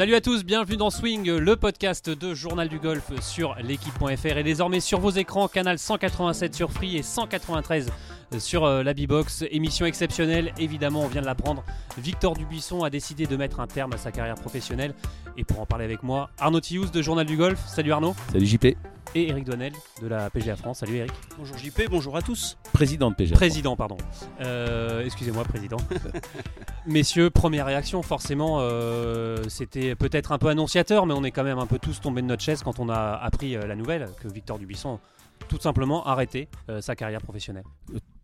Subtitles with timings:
[0.00, 4.42] Salut à tous, bienvenue dans Swing, le podcast de Journal du Golf sur l'équipe.fr et
[4.42, 7.92] désormais sur vos écrans, canal 187 sur Free et 193
[8.38, 9.44] sur euh, la B-Box.
[9.50, 11.64] Émission exceptionnelle, évidemment, on vient de l'apprendre.
[11.98, 14.94] Victor Dubuisson a décidé de mettre un terme à sa carrière professionnelle.
[15.36, 17.60] Et pour en parler avec moi, Arnaud Tiouz de Journal du Golf.
[17.66, 18.14] Salut Arnaud.
[18.32, 18.68] Salut JP.
[19.16, 20.78] Et Eric Douanel de la PGA France.
[20.78, 21.10] Salut Eric.
[21.36, 22.56] Bonjour JP, bonjour à tous.
[22.72, 23.34] Président de PGA.
[23.34, 23.96] Président, pardon.
[24.40, 25.78] Euh, excusez-moi, président.
[26.86, 31.58] Messieurs, première réaction, forcément, euh, c'était peut-être un peu annonciateur, mais on est quand même
[31.58, 34.60] un peu tous tombés de notre chaise quand on a appris la nouvelle que Victor
[34.60, 35.00] Dubuisson
[35.48, 36.48] tout simplement arrêté
[36.80, 37.64] sa carrière professionnelle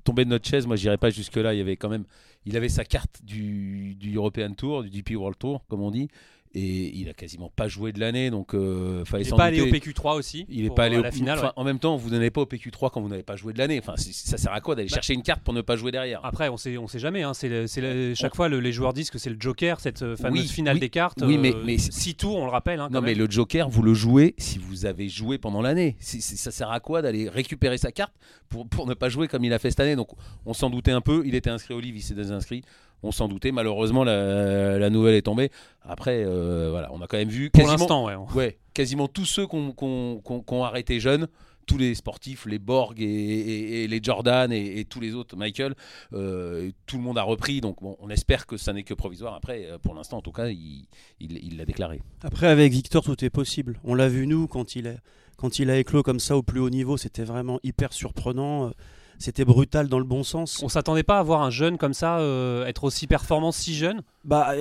[0.06, 1.52] tomber de notre chaise, moi j'irais pas jusque là.
[1.52, 2.04] Il y avait quand même,
[2.46, 6.08] il avait sa carte du, du European Tour, du DP World Tour, comme on dit
[6.56, 9.60] et il a quasiment pas joué de l'année donc euh, fallait il n'est pas allé
[9.60, 12.30] au PQ3 aussi il est pas allé au la finale en même temps vous n'allez
[12.30, 13.78] pas au PQ3 quand vous n'avez pas joué de l'année.
[13.78, 14.94] Enfin ça sert à quoi d'aller bah.
[14.94, 16.24] chercher une carte pour ne pas jouer derrière?
[16.24, 17.34] Après on sait on sait jamais hein.
[17.34, 20.88] c'est chaque fois les joueurs disent que c'est le Joker cette euh, fameuse finale des
[20.88, 23.68] cartes oui mais, euh, mais six tours on le rappelle hein, non mais le Joker
[23.68, 25.96] vous le jouez si vous avez joué pendant l'année.
[26.00, 28.14] Ça sert à quoi d'aller récupérer sa carte
[28.48, 29.96] pour, pour ne pas jouer comme il a fait cette année?
[29.96, 30.08] Donc
[30.46, 32.62] on s'en doutait un peu il était inscrit au livre il s'est désinscrit
[33.06, 33.52] on s'en doutait.
[33.52, 35.50] Malheureusement, la, nouvelle est tombée.
[35.82, 40.64] Après, euh, voilà, on a quand même vu quasiment, ouais, quasiment tous ceux qui ont
[40.64, 41.28] arrêté jeunes
[41.66, 45.74] tous les sportifs, les Borg et, les Jordan et, tous les autres, Michael,
[46.12, 47.60] euh, tout le monde a repris.
[47.60, 49.34] Donc on espère que ça n'est que provisoire.
[49.34, 52.00] Après, euh, pour l'instant, en tout cas, il l'a déclaré.
[52.22, 53.80] Après, avec Victor, tout est possible.
[53.84, 54.98] On l'a vu nous quand il, est,
[55.36, 58.70] quand il a éclos comme ça au plus haut niveau, c'était vraiment hyper surprenant
[59.18, 60.62] c'était brutal dans le bon sens.
[60.62, 64.02] On s'attendait pas à voir un jeune comme ça euh, être aussi performant si jeune?
[64.24, 64.54] Bah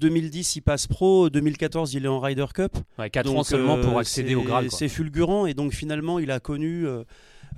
[0.00, 2.76] 2010 euh, il passe pro, 2014 il est en Ryder Cup.
[2.98, 4.70] Ouais, 4 ans seulement pour euh, accéder au Graal.
[4.70, 6.86] C'est fulgurant et donc finalement il a connu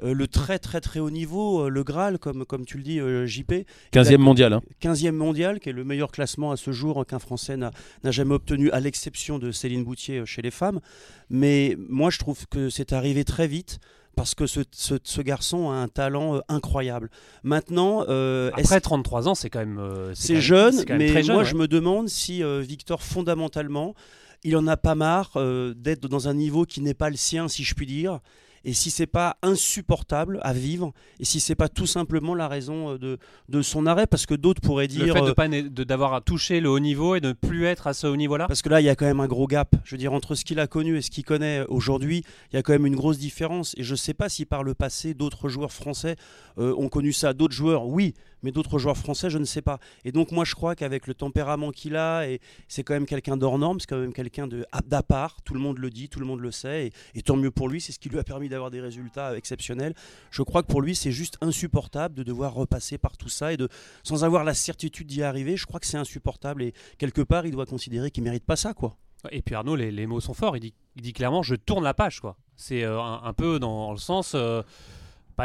[0.02, 3.66] le très très très haut niveau, le Graal comme, comme tu le dis JP.
[3.92, 4.52] 15e mondial.
[4.52, 4.62] Hein.
[4.80, 7.70] 15e mondial qui est le meilleur classement à ce jour qu'un Français n'a
[8.05, 10.80] jamais obtenu à l'exception de Céline Boutier chez les femmes.
[11.28, 13.80] Mais moi je trouve que c'est arrivé très vite
[14.16, 17.11] parce que ce, garçon a un talent euh, incroyable.
[17.42, 21.67] Maintenant, euh, après 33 ans, c'est quand même euh, c'est jeune, mais moi je me
[21.68, 23.95] demande si Victor fondamentalement,
[24.42, 25.33] il en a pas marre
[25.77, 28.20] d'être dans un niveau qui n'est pas le sien, si je puis dire,
[28.65, 32.91] et si c'est pas insupportable à vivre, et si c'est pas tout simplement la raison
[32.95, 35.15] euh, de, de son arrêt, parce que d'autres pourraient dire.
[35.15, 37.95] Le fait de euh, d'avoir touché le haut niveau et de ne plus être à
[37.95, 39.75] ce haut niveau-là Parce que là, il y a quand même un gros gap.
[39.85, 42.23] Je veux dire, entre ce qu'il a connu et ce qu'il connaît aujourd'hui,
[42.53, 43.75] il y a quand même une grosse différence.
[43.77, 46.17] Et je ne sais pas si par le passé, d'autres joueurs français
[46.59, 47.33] euh, ont connu ça.
[47.33, 49.78] D'autres joueurs, oui, mais d'autres joueurs français, je ne sais pas.
[50.05, 53.36] Et donc, moi, je crois qu'avec le tempérament qu'il a, et c'est quand même quelqu'un
[53.36, 55.42] d'hors norme, c'est quand même quelqu'un d'à part.
[55.42, 57.80] Tout le monde le dit, tout le monde le sait, et, tant mieux pour lui.
[57.80, 59.95] C'est ce qui lui a permis d'avoir des résultats exceptionnels.
[60.30, 63.56] Je crois que pour lui, c'est juste insupportable de devoir repasser par tout ça et
[63.56, 63.68] de,
[64.02, 65.56] sans avoir la certitude d'y arriver.
[65.56, 68.74] Je crois que c'est insupportable et quelque part, il doit considérer qu'il mérite pas ça,
[68.74, 68.96] quoi.
[69.30, 70.56] Et puis Arnaud, les, mots sont forts.
[70.56, 72.36] Il dit, il dit, clairement, je tourne la page, quoi.
[72.56, 74.33] C'est euh, un, peu dans le sens.
[74.34, 74.62] Euh,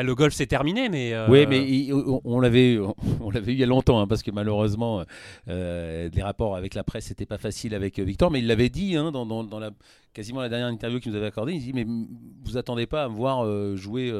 [0.03, 1.13] le golf c'est terminé, mais.
[1.13, 1.91] Euh, oui, mais
[2.23, 2.78] on, l'avait,
[3.22, 5.03] on l'avait eu il y a longtemps, hein, parce que malheureusement,
[5.47, 8.69] euh, les rapports avec la presse c'était pas facile avec euh, Victor, mais il l'avait
[8.69, 9.72] dit hein, dans, dans, la,
[10.13, 11.53] quasiment la dernière interview qu'il nous avait accordée.
[11.53, 11.85] Il dit mais
[12.44, 13.45] vous attendez pas à me voir
[13.75, 14.11] jouer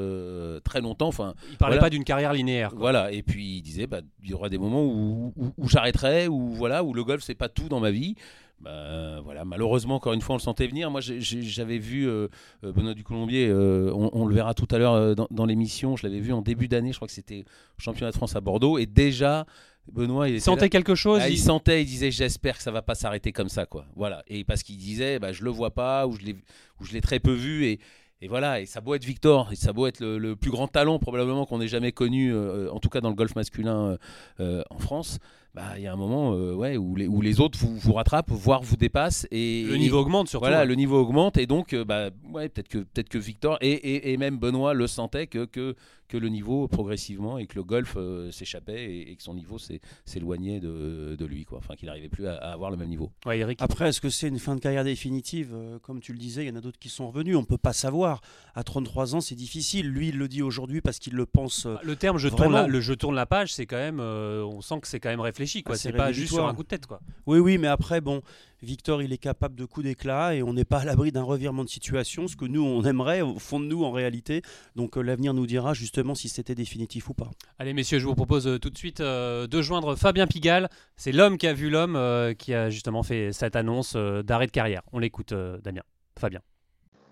[0.64, 1.08] très longtemps.
[1.08, 2.72] Enfin, il parlait pas d'une carrière linéaire.
[2.76, 6.50] Voilà, et puis il disait bah, il y aura des moments où, où, j'arrêterai, où
[6.54, 8.16] voilà, où le golf c'est pas tout dans ma vie.
[8.62, 10.90] Bah, voilà, malheureusement, encore une fois, on le sentait venir.
[10.90, 12.28] Moi, j'avais vu euh,
[12.64, 15.96] euh, Benoît Ducolombier, euh, on, le verra tout à l'heure dans, l'émission.
[15.96, 17.46] Je l'avais vu en début d'année, je crois que c'était
[17.78, 18.78] championnat de France à Bordeaux.
[18.78, 19.46] Et déjà,
[19.92, 21.22] Benoît, il, sentait quelque chose.
[21.24, 21.38] Ah, il...
[21.38, 23.66] sentait, il disait J'espère que ça va pas s'arrêter comme ça.
[23.66, 23.86] quoi.
[23.96, 24.24] Voilà.
[24.28, 27.66] Et parce qu'il disait bah, Je le vois pas, ou je l'ai très peu vu.
[27.66, 27.80] Et,
[28.22, 30.98] et voilà, et ça beau être Victor, et ça beau être le, plus grand talent
[30.98, 33.98] probablement qu'on ait jamais connu, en tout cas dans le golf masculin
[34.40, 35.20] en France
[35.56, 37.94] bah, il y a un moment euh, ouais, où, les, où les autres vous, vous
[37.94, 39.26] rattrapent, voire vous dépassent.
[39.32, 40.46] Et, le niveau augmente surtout.
[40.46, 41.38] Voilà, le niveau augmente.
[41.38, 44.74] Et donc, euh, bah, ouais, peut-être que, peut que Victor et, et, et, même Benoît
[44.74, 45.74] le sentaient que, que,
[46.08, 49.58] que le niveau progressivement et que le golf euh, s'échappait et, que son niveau
[50.06, 51.46] s'éloignait de, de, lui.
[51.46, 51.58] Quoi.
[51.58, 53.12] Enfin, qu'il n'arrivait plus à, avoir le même niveau.
[53.26, 53.62] Ouais, Eric.
[53.62, 55.56] Après, est-ce que c'est une fin de carrière définitive?
[55.82, 57.36] Comme tu le disais, il y en a d'autres qui sont revenus.
[57.36, 58.22] On ne peut pas savoir.
[58.54, 59.90] À 33 ans, c'est difficile.
[59.90, 61.68] Lui, il le dit aujourd'hui parce qu'il le pense.
[61.84, 64.00] le terme je tourne, la, le je tourne la page, c'est quand même.
[64.00, 65.64] on sent que c'est quand même réfléchi.
[65.64, 65.76] Quoi.
[65.76, 66.86] Ah, c'est pas juste sur un coup de tête.
[66.86, 67.00] Quoi.
[67.26, 68.22] Oui, oui, mais après, bon,
[68.62, 71.64] Victor, il est capable de coups d'éclat et on n'est pas à l'abri d'un revirement
[71.64, 74.42] de situation, ce que nous, on aimerait au fond de nous en réalité.
[74.76, 77.32] Donc euh, l'avenir nous dira justement si c'était définitif ou pas.
[77.60, 80.70] Allez, messieurs, je vous propose euh, tout de suite euh, de joindre Fabien Pigalle.
[80.96, 81.96] C'est l'homme qui a vu l'homme
[82.38, 84.82] qui a justement fait cette annonce d'arrêt de carrière.
[84.94, 85.84] On l'écoute, Damien.
[86.18, 86.42] Fabien.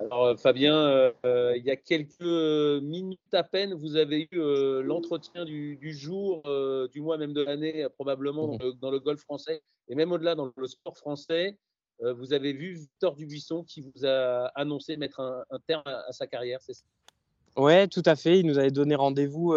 [0.05, 2.21] Alors, euh, Fabien, euh, euh, il y a quelques
[2.81, 4.39] minutes à peine, vous avez eu
[4.81, 6.43] l'entretien du, jour,
[6.91, 10.67] du mois même de l'année, probablement dans le, golf français et même au-delà dans le
[10.67, 11.57] sport français.
[11.99, 16.59] vous avez vu Victor Dubuisson qui vous a annoncé mettre un, terme à, sa carrière,
[16.61, 16.83] c'est ça?
[17.55, 18.39] Ouais, tout à fait.
[18.39, 19.55] Il nous avait donné rendez-vous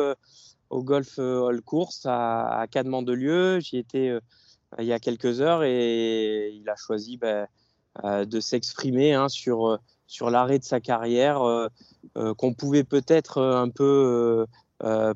[0.71, 3.61] au Golf Hall Course à, à Cadement-de-Lieu.
[3.61, 4.13] J'y étais
[4.79, 7.47] il y a quelques heures et il a choisi ben,
[8.05, 11.41] de s'exprimer hein, sur, sur l'arrêt de sa carrière
[12.15, 14.47] qu'on pouvait peut-être un peu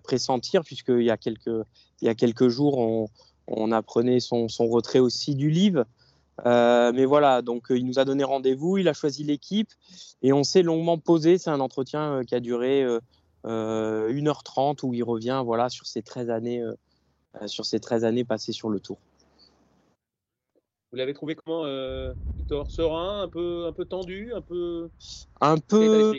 [0.03, 1.65] pressentir puisqu'il y a quelques,
[2.01, 3.09] il y a quelques jours,
[3.47, 5.85] on, apprenait son, retrait aussi du livre.
[6.47, 9.69] Euh, mais voilà, donc il nous a donné rendez-vous, il a choisi l'équipe
[10.23, 11.37] et on s'est longuement posé.
[11.37, 12.83] C'est un entretien qui a duré
[13.45, 16.65] euh, 1h30 où il revient voilà, sur, ses 13 années,
[17.47, 18.99] sur ses 13 années passées sur le tour.
[20.91, 22.69] Vous l'avez trouvé comment, euh, Victor?
[22.69, 24.89] Serein, un peu, un peu tendu, un peu.
[25.41, 26.13] Un peu.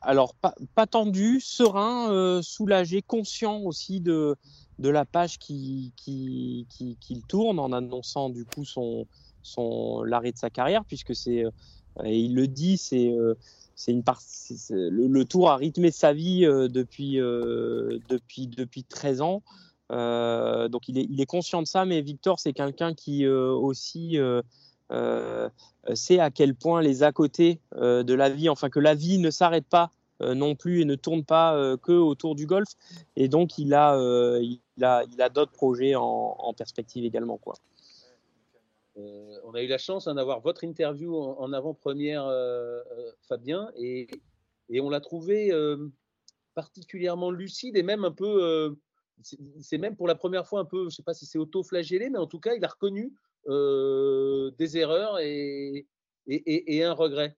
[0.00, 4.36] alors, pas, pas, tendu, serein, euh, soulagé, conscient aussi de,
[4.78, 9.08] de la page qui, qui, qui, qui, tourne en annonçant du coup son,
[9.42, 11.44] son, l'arrêt de sa carrière, puisque c'est.
[11.44, 11.50] Euh,
[12.04, 13.12] et il le dit, c'est.
[13.74, 14.20] c'est une part,
[14.70, 19.42] le, le, tour a rythmé sa vie depuis, depuis, depuis 13 ans.
[19.92, 25.48] Euh, donc il est, conscient de ça, mais Victor, c'est quelqu'un qui euh, aussi euh,
[25.94, 29.30] sait à quel point les à côté de la vie, enfin que la vie ne
[29.30, 29.90] s'arrête pas
[30.20, 32.68] non plus et ne tourne pas que autour du golf.
[33.16, 33.96] Et donc il a,
[34.40, 37.36] il a, il a d'autres projets en, en, perspective également.
[37.36, 37.54] Quoi.
[38.96, 42.28] on a eu la chance hein, d'avoir votre interview en, en avant-première,
[43.28, 44.08] Fabien, et,
[44.70, 45.52] et on l'a trouvé
[46.54, 48.74] particulièrement lucide et même un peu
[49.22, 52.10] c'est même pour la première fois un peu, je ne sais pas si c'est auto-flagellé,
[52.10, 53.12] mais en tout cas, il a reconnu
[53.48, 55.86] euh, des erreurs et,
[56.28, 57.36] un regret.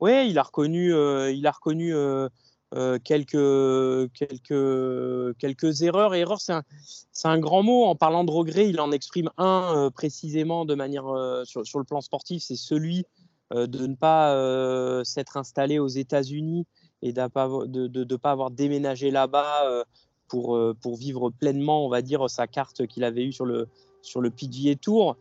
[0.00, 2.28] Oui, il a reconnu, euh, il a reconnu euh,
[3.04, 6.14] quelques, quelques, quelques erreurs.
[6.14, 6.64] Et erreurs, c'est un,
[7.24, 7.84] un, grand mot.
[7.84, 11.04] En parlant de regret, il en exprime un précisément de manière
[11.44, 13.04] sur, le plan sportif, c'est celui
[13.52, 16.66] de ne pas s'être installé aux États-Unis
[17.02, 19.84] et de ne de, pas avoir déménagé là-bas
[20.28, 23.68] pour, euh, pour vivre pleinement, on va dire, sa carte qu'il avait eue sur le,
[24.02, 25.16] sur le PGA Tour.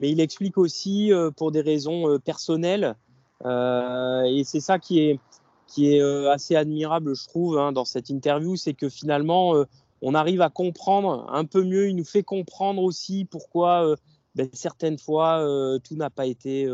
[0.00, 2.96] Mais il explique aussi euh, pour des raisons euh, personnelles.
[3.44, 5.20] et c'est ça qui est,
[5.66, 9.64] qui est assez admirable, je trouve, hein, dans cette interview, c'est que finalement,
[10.00, 11.88] on arrive à comprendre un peu mieux.
[11.88, 13.96] Il nous fait comprendre aussi pourquoi
[14.34, 15.44] ben, certaines fois
[15.84, 16.66] tout n'a pas été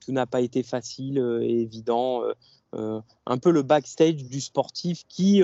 [0.00, 2.22] tout n'a pas été facile et évident.
[2.72, 5.42] un peu le backstage du sportif qui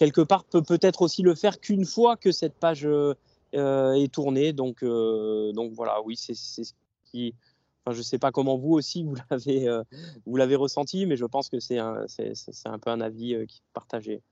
[0.00, 3.12] quelque part peut peut-être aussi le faire qu'une fois que cette page euh,
[3.54, 4.54] euh, est tournée.
[4.54, 6.72] Donc, euh, donc voilà, oui, c'est ce
[7.04, 7.34] qui.
[7.84, 9.68] Enfin, je ne sais pas comment vous aussi vous l'avez
[10.24, 12.06] vous l'avez ressenti, mais je pense que c'est un,
[12.64, 14.22] un peu un avis qui partagé.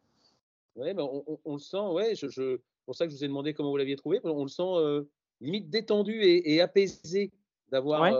[0.76, 3.28] Oui, ben on, on, le sent, ouais, je, je, pour ça que je vous ai
[3.28, 4.20] demandé comment vous l'aviez trouvé.
[4.24, 5.06] On le sent
[5.42, 7.30] limite détendu et, et apaisé
[7.70, 8.10] d'avoir.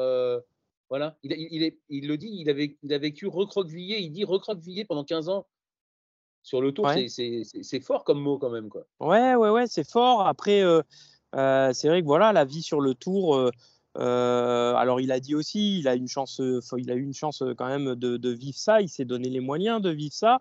[0.91, 4.25] voilà, il, il, est, il, le dit, il, avait, il a vécu recroquevillé, il dit
[4.25, 5.47] recroquevillé pendant 15 ans
[6.43, 8.69] sur le tour, c'est fort comme mot quand même.
[8.69, 8.87] Quoi.
[9.01, 10.27] Ouais, ouais, ouais, c'est fort.
[10.27, 10.83] Après, euh,
[11.35, 13.51] euh, c'est vrai que voilà, la vie sur le tour.
[13.99, 17.43] Euh, alors, il a dit aussi, il a une chance, il a eu une chance
[17.57, 18.81] quand même de, de vivre ça.
[18.81, 20.41] Il s'est donné les moyens de vivre ça,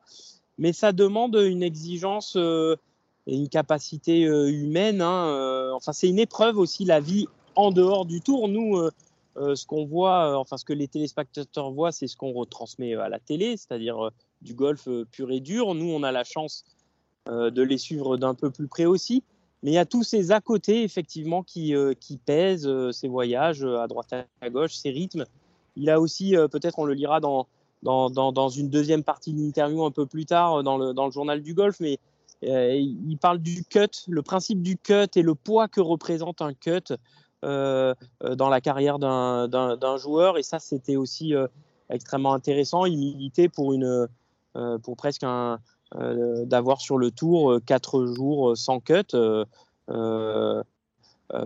[0.57, 5.01] mais ça demande une exigence et une capacité humaine.
[5.01, 8.47] Hein, enfin, c'est une épreuve aussi la vie en dehors du tour.
[8.47, 8.79] Nous,
[9.35, 13.19] ce qu'on voit, enfin, ce que les téléspectateurs voient, c'est ce qu'on retransmet à la
[13.19, 15.73] télé, c'est-à-dire du golf euh, pur et dur.
[15.75, 16.65] Nous, on a la chance
[17.29, 19.23] euh, de les suivre d'un peu plus près aussi.
[19.63, 23.63] Mais il y a tous ces à côté, effectivement, qui, euh, qui pèsent, ces voyages
[23.63, 25.25] à droite à gauche, ces rythmes.
[25.75, 27.47] Il a aussi, peut-être on le lira dans,
[27.83, 31.11] dans, dans, une deuxième partie de l'interview un peu plus tard dans le, dans le
[31.11, 31.99] journal du golf, mais
[32.41, 36.93] il parle du cut, le principe du cut et le poids que représente un cut
[37.43, 40.39] dans la carrière d'un joueur.
[40.39, 41.35] Et ça, c'était aussi
[41.91, 42.85] extrêmement intéressant.
[42.85, 44.07] Il militait pour une,
[44.83, 45.23] pour presque
[45.95, 49.15] euh, d'avoir sur le tour euh, quatre jours sans cut.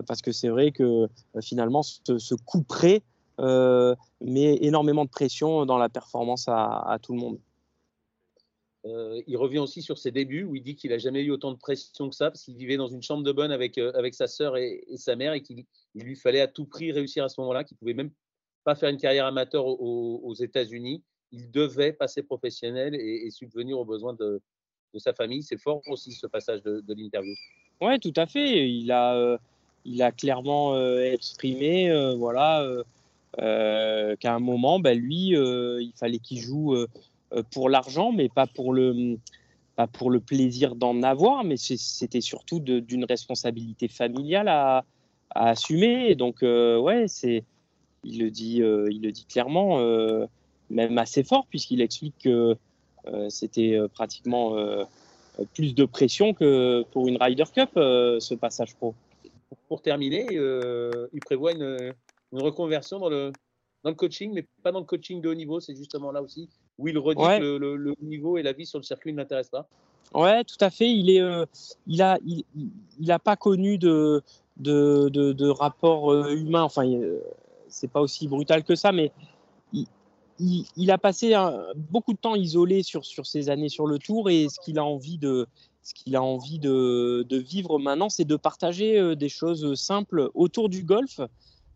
[0.06, 1.08] parce que c'est vrai que
[1.40, 3.02] finalement, ce, ce coup près
[3.38, 7.38] met énormément de pression dans la performance à, tout le monde.
[8.84, 11.58] il revient aussi sur ses débuts où il dit qu'il n'a jamais eu autant de
[11.58, 14.56] pression que ça parce qu'il vivait dans une chambre de bonne avec, avec sa sœur
[14.56, 17.76] et, sa mère et qu'il lui fallait à tout prix réussir à ce moment-là, qu'il
[17.76, 18.10] pouvait même
[18.64, 21.02] pas faire une carrière amateur aux États-Unis
[21.32, 24.40] il devait passer professionnel et, subvenir aux besoins de,
[24.98, 25.42] sa famille.
[25.42, 27.34] C'est fort aussi ce passage de, l'interview.
[27.80, 28.68] Oui, tout à fait.
[28.70, 29.38] Il a, euh,
[29.84, 32.64] il a clairement euh, exprimé euh, voilà,
[33.38, 36.76] qu'à un moment, ben, lui, il fallait qu'il joue
[37.50, 39.16] pour l'argent, mais pas pour le,
[39.74, 44.84] pas pour le plaisir d'en avoir, mais c'était surtout d'une responsabilité familiale à,
[45.34, 46.14] assumer.
[46.14, 47.06] donc, ouais,
[48.04, 49.78] il le dit, il le dit clairement,
[50.72, 52.56] même assez fort, puisqu'il explique que
[53.28, 54.56] c'était pratiquement
[55.54, 58.94] plus de pression que pour une Ryder Cup, ce passage pro.
[59.68, 61.92] Pour terminer, il prévoit une,
[62.32, 63.32] une reconversion dans le,
[63.84, 65.60] dans le coaching, mais pas dans le coaching de haut niveau.
[65.60, 66.48] C'est justement là aussi
[66.78, 69.50] où il redit que le, le, niveau et la vie sur le circuit ne l'intéressent
[69.50, 69.68] pas.
[70.18, 70.90] Ouais, tout à fait.
[70.90, 71.46] Il est, euh,
[71.86, 72.44] il a, il,
[73.00, 74.22] il a pas connu de,
[74.58, 76.62] de, de, de rapport euh, humain.
[76.62, 77.20] Enfin, euh,
[77.68, 79.12] c'est pas aussi brutal que ça, mais
[80.76, 81.34] il, a passé
[81.90, 84.84] beaucoup de temps isolé sur, sur ses années sur le tour et ce qu'il a
[84.84, 85.46] envie de,
[85.82, 90.84] ce qu'il a envie de, vivre maintenant, c'est de partager des choses simples autour du
[90.84, 91.20] golf.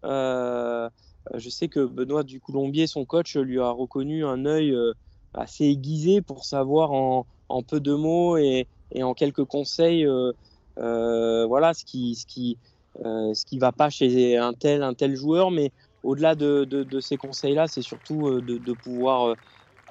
[0.04, 0.88] Euh,
[1.34, 4.92] euh, je sais que Benoît du Coulombier, son coach, lui a reconnu un œil euh,
[5.34, 7.26] assez aiguisé pour savoir en,
[7.66, 8.66] peu de mots et,
[9.00, 12.58] en quelques conseils euh, voilà, ce qui, ce qui,
[13.02, 15.50] ce qui va pas chez un tel, un tel joueur.
[15.50, 15.72] Mais
[16.06, 19.36] au-delà de, ces conseils-là, c'est surtout de, pouvoir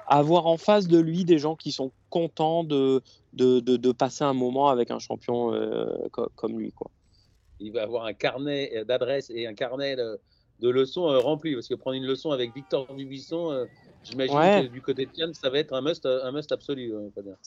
[0.08, 3.02] avoir en face de lui des gens qui sont contents de,
[3.34, 5.52] de, passer un moment avec un champion
[6.34, 6.72] comme lui.
[6.72, 6.90] Quoi.
[7.60, 10.18] Il va avoir un carnet d'adresses et un carnet de,
[10.60, 11.54] de leçons euh, remplies.
[11.54, 13.64] Parce que prendre une leçon avec Victor Dubuisson, euh,
[14.04, 16.94] j'imagine que du côté de Cannes, ça va être un must, un must absolu.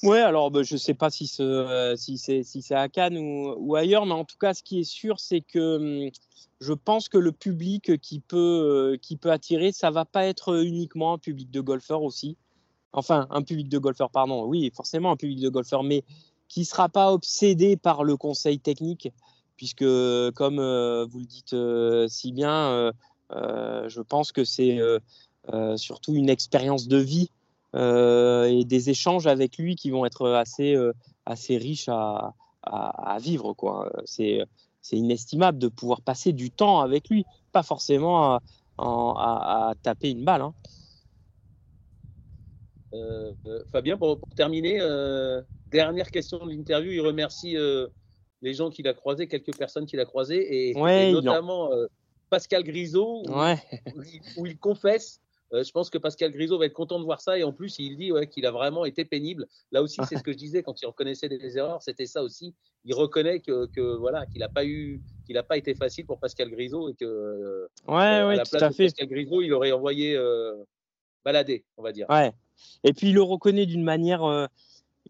[0.04, 3.76] ouais, alors bah, je ne sais pas si, si c'est si à Cannes ou, ou,
[3.76, 6.12] ailleurs, mais en tout cas, ce qui est sûr, c'est que hum,
[6.62, 10.64] je pense que le public qui peut, euh, qui peut attirer, ça va pas être
[10.64, 12.38] uniquement un public de golfeurs aussi.
[12.92, 14.46] Enfin, un public de golfeurs, pardon.
[14.46, 16.04] Oui, forcément un public de golfeurs, mais
[16.48, 19.10] qui sera pas obsédé par le conseil technique
[19.60, 19.86] puisque
[20.36, 21.54] comme vous le dites
[22.08, 22.94] si bien,
[23.30, 24.80] je pense que c'est
[25.76, 27.30] surtout une expérience de vie
[27.74, 30.78] et des échanges avec lui qui vont être assez,
[31.26, 32.34] assez riches à,
[33.20, 33.54] vivre.
[34.06, 34.40] C'est,
[34.82, 38.42] c'est inestimable de pouvoir passer du temps avec lui, pas forcément à,
[38.78, 40.44] à, taper une balle.
[40.44, 40.54] Hein.
[43.74, 44.80] Fabien, pour, terminer,
[45.70, 47.58] dernière question de l'interview, il remercie
[48.42, 51.88] les gens qu'il a croisés, quelques personnes qu'il a croisées, et, notamment euh,
[52.30, 53.24] Pascal Grisot,
[54.38, 55.20] où, il, confesse.
[55.52, 57.80] Euh, je pense que Pascal Grisot va être content de voir ça et en plus
[57.80, 59.48] il dit ouais, qu'il a vraiment été pénible.
[59.72, 62.54] Là aussi c'est ce que je disais quand il reconnaissait des erreurs, c'était ça aussi.
[62.86, 66.52] Il reconnaît que, voilà qu'il n'a pas eu, qu'il n'a pas été facile pour Pascal
[66.52, 70.16] Grisot et que euh, ouais, à la place de Pascal Grisot il aurait envoyé
[71.26, 72.06] balader, on va dire.
[72.12, 72.32] Ouais.
[72.84, 74.22] Et puis il le reconnaît d'une manière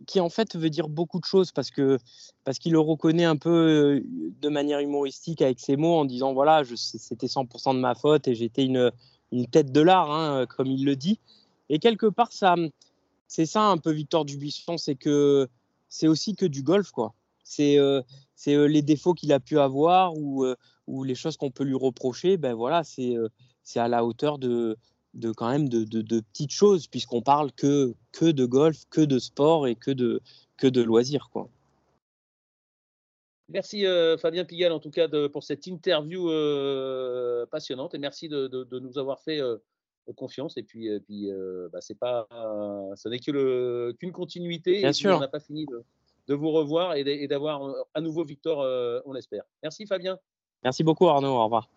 [0.08, 1.98] qui en fait veut dire beaucoup de choses parce que
[2.44, 4.04] parce qu'il le reconnaît un peu
[4.42, 8.36] de manière humoristique avec ses mots en disant voilà c'était 100% de ma faute et
[8.36, 8.92] j'étais une,
[9.32, 11.20] une tête de l'art hein, comme il le dit.
[11.70, 12.56] Et quelque part ça
[13.28, 15.48] c'est ça un peu Victor Dubuisson c'est que
[15.90, 17.14] c'est aussi que du golf quoi.
[17.44, 17.78] C'est
[18.36, 20.46] c'est les défauts qu'il a pu avoir ou
[20.88, 23.16] ou les choses qu'on peut lui reprocher ben voilà c'est
[23.64, 24.78] c'est à la hauteur de
[25.14, 29.20] de quand même de, de, petites choses puisqu'on parle que, que de golf, que de
[29.20, 30.22] sport et que de,
[30.58, 31.30] que de loisirs.
[31.32, 31.50] Quoi.
[33.50, 38.30] Merci euh, Fabien Pigalle en tout cas de, pour cette interview euh, passionnante et merci
[38.30, 39.58] de, de nous avoir fait euh,
[40.16, 41.30] confiance et puis, puis
[41.72, 42.28] bah, c'est pas
[42.96, 45.16] ce n'est que qu'une continuité Bien sûr.
[45.16, 45.68] on n'a pas fini
[46.28, 47.62] de, vous revoir et d'avoir
[47.94, 48.58] à nouveau Victor
[49.06, 49.44] on l'espère.
[49.62, 50.18] Merci Fabien.
[50.64, 51.70] Merci beaucoup Arnaud, au revoir.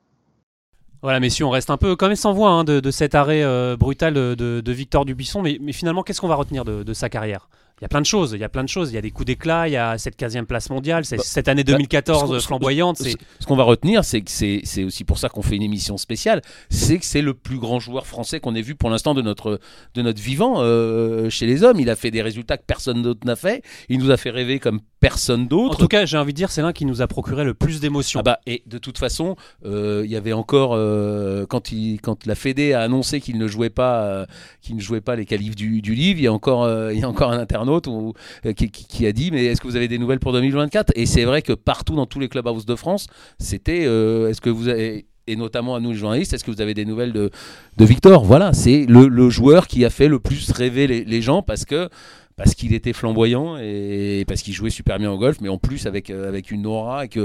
[1.02, 4.14] Voilà, messieurs, on reste un peu comme sans voix hein, de, cet arrêt euh, brutal
[4.14, 7.48] de, Victor Dubuisson, mais, mais finalement, qu'est-ce qu'on va retenir de, sa carrière?
[7.82, 9.00] Il y a plein de choses, il y a plein de choses, il y a
[9.00, 12.38] des coups d'éclat, il y a cette 15e place mondiale, bah, cette année 2014 bah,
[12.38, 12.98] flamboyante.
[12.98, 16.42] Ce, qu'on va retenir, c'est que c'est aussi pour ça qu'on fait une émission spéciale,
[16.70, 19.58] c'est que c'est le plus grand joueur français qu'on ait vu pour l'instant de notre,
[19.94, 21.80] de notre vivant euh, chez les hommes.
[21.80, 24.60] Il a fait des résultats que personne d'autre n'a fait, il nous a fait rêver
[24.60, 25.74] comme personne d'autre.
[25.74, 27.80] En tout cas, j'ai envie de dire, c'est l'un qui nous a procuré le plus
[27.80, 28.20] d'émotions.
[28.20, 29.34] Ah bah, et de toute façon,
[29.64, 33.48] euh, il y avait encore, euh, quand, il, quand la Fédé a annoncé qu'il ne
[33.48, 34.24] jouait pas,
[34.60, 37.02] qu'il ne jouait pas les qualifs du, du livre, il y a encore, il y
[37.02, 40.20] a encore un internaute euh, qui, a dit mais est-ce que vous avez des nouvelles
[40.20, 43.06] pour 2024 Et c'est vrai que partout dans tous les clubhouses de France,
[43.38, 46.60] c'était euh, est-ce que vous avez et notamment à nous les journalistes, est-ce que vous
[46.60, 47.30] avez des nouvelles de,
[47.76, 48.24] de Victor?
[48.24, 51.88] Voilà, c'est le, joueur qui a fait le plus rêver les gens parce que
[52.36, 55.86] parce qu'il était flamboyant et parce qu'il jouait super bien au golf, mais en plus
[55.86, 57.18] avec, euh, avec une aura, avec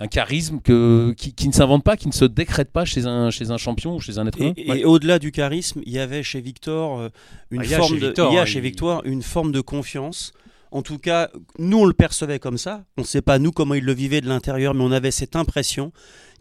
[0.00, 3.50] un charisme que, qui, ne s'invente pas, qui ne se décrète pas chez un, chez
[3.50, 4.52] un champion ou chez un être humain.
[4.56, 7.10] Et, au-delà du charisme, il y avait chez Victor
[7.50, 10.32] une ah, forme de, il y a chez Victor une forme de confiance.
[10.70, 12.84] En tout cas, nous on le percevait comme ça.
[12.96, 15.36] On ne sait pas nous comment il le vivait de l'intérieur, mais on avait cette
[15.36, 15.92] impression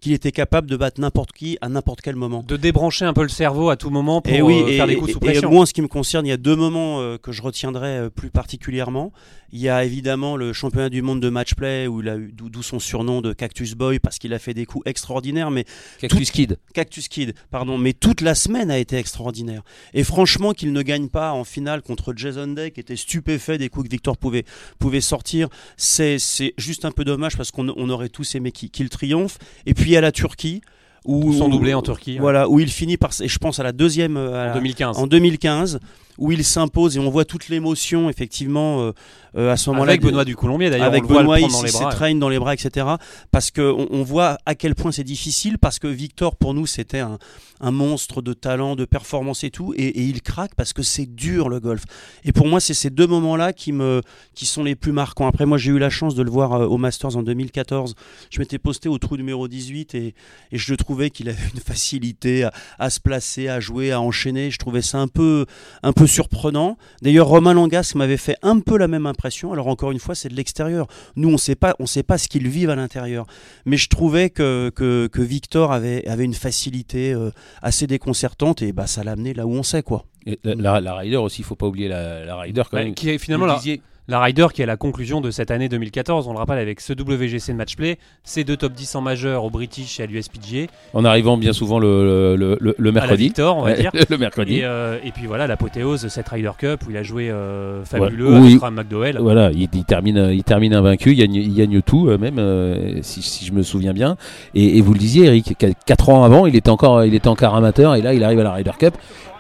[0.04, 2.44] qu'il était capable de battre n'importe qui à n'importe quel moment.
[2.46, 4.86] De débrancher un peu le cerveau à tout moment pour Et oui, euh, et, faire
[4.86, 5.50] des coups et- sous et pression.
[5.50, 7.88] moi, en ce qui me concerne, il y a deux moments euh, que je retiendrai
[7.88, 9.14] euh, plus particulièrement.
[9.54, 12.34] Il y a évidemment le championnat du monde de match play, où il a eu
[12.34, 15.66] d'où son surnom de Cactus Boy, parce qu'il a fait des coups extraordinaires, mais
[16.00, 16.58] Cactus Kid.
[16.74, 19.62] Cactus Kid, pardon, mais toute la semaine a été extraordinaire.
[19.94, 23.70] Et franchement, qu'il ne gagne pas en finale contre Jason Day, qui était stupéfait des
[23.70, 24.44] coups que Victor pouvait,
[24.80, 26.18] pouvait sortir, c'est
[26.58, 29.38] juste un peu dommage parce qu'on on aurait tous aimé qu'il qu'il triomphe.
[29.68, 30.62] Et puis a la Turquie.
[31.06, 32.20] Où, Son doublé en Turquie, ouais.
[32.20, 34.54] Voilà, où il finit par, et je pense à la deuxième, euh, à En la-
[34.54, 34.98] 2015.
[34.98, 35.80] en 2015,
[36.18, 38.92] où il s'impose et on voit toute l'émotion, effectivement, euh,
[39.36, 39.92] euh, à ce moment-là.
[39.94, 41.80] Avec Benoît du Colombier d'ailleurs, Avec on le voit Benoît, le il dans les s'est
[41.80, 41.92] bras.
[41.92, 42.86] traîne dans les bras, etc.
[43.32, 47.00] Parce qu'on on voit à quel point c'est difficile, parce que Victor, pour nous, c'était
[47.00, 47.18] un,
[47.60, 51.08] un monstre de talent, de performance et tout, et, et il craque parce que c'est
[51.08, 51.84] dur le golf.
[52.26, 54.02] Et pour moi, c'est ces deux moments-là qui, me,
[54.36, 55.28] qui sont les plus marquants.
[55.28, 57.96] Après, moi, j'ai eu la chance de le voir euh, au Masters en 2014.
[58.30, 60.14] Je m'étais posté au trou numéro 18 et,
[60.52, 64.52] et je trouvais qu'il avait une facilité à, à se placer, à jouer, à enchaîner.
[64.52, 65.46] Je trouvais ça un peu,
[65.82, 66.78] un peu surprenant.
[67.02, 69.54] D'ailleurs, Romain Langas m'avait fait un peu la même impression.
[69.54, 70.88] Alors encore une fois, c'est de l'extérieur.
[71.16, 73.26] Nous, on sait pas, on sait pas ce qu'ils vivent à l'intérieur.
[73.66, 77.32] Mais je trouvais que, que, que Victor avait, avait une facilité euh,
[77.62, 80.06] assez déconcertante et bah, ça l'a amené là où on sait quoi.
[80.26, 82.86] Et la, la- la Ryder aussi, il faut pas oublier la, la Ryder quand Ouais,
[82.86, 82.94] même.
[82.94, 83.60] qui est finalement la,
[84.08, 86.28] la Ryder qui est la conclusion de cette année 2014.
[86.28, 89.44] On le rappelle avec ce WGC de match play, ces deux top 10 en majeur
[89.46, 93.00] au British et à l'USPGA, en arrivant bien souvent le, le, le- le à la
[93.02, 93.34] mercredi.
[93.40, 93.92] On va dire.
[94.10, 94.58] le mercredi.
[94.60, 97.84] Et, euh, et puis voilà l'apothéose de cette Ryder Cup où il a joué euh,
[97.86, 98.58] fabuleux Ouais.
[98.62, 99.18] avec McDowell.
[99.20, 103.00] Voilà, il, il termine, il termine invaincu, il gagne, il gagne tout, euh, même euh,
[103.02, 104.18] si, si je me souviens bien.
[104.56, 105.56] Et, et vous le disiez, Eric,
[105.86, 108.44] 4 ans avant, il était encore, il était encore amateur, et là, il arrive à
[108.44, 108.96] la Ryder Cup.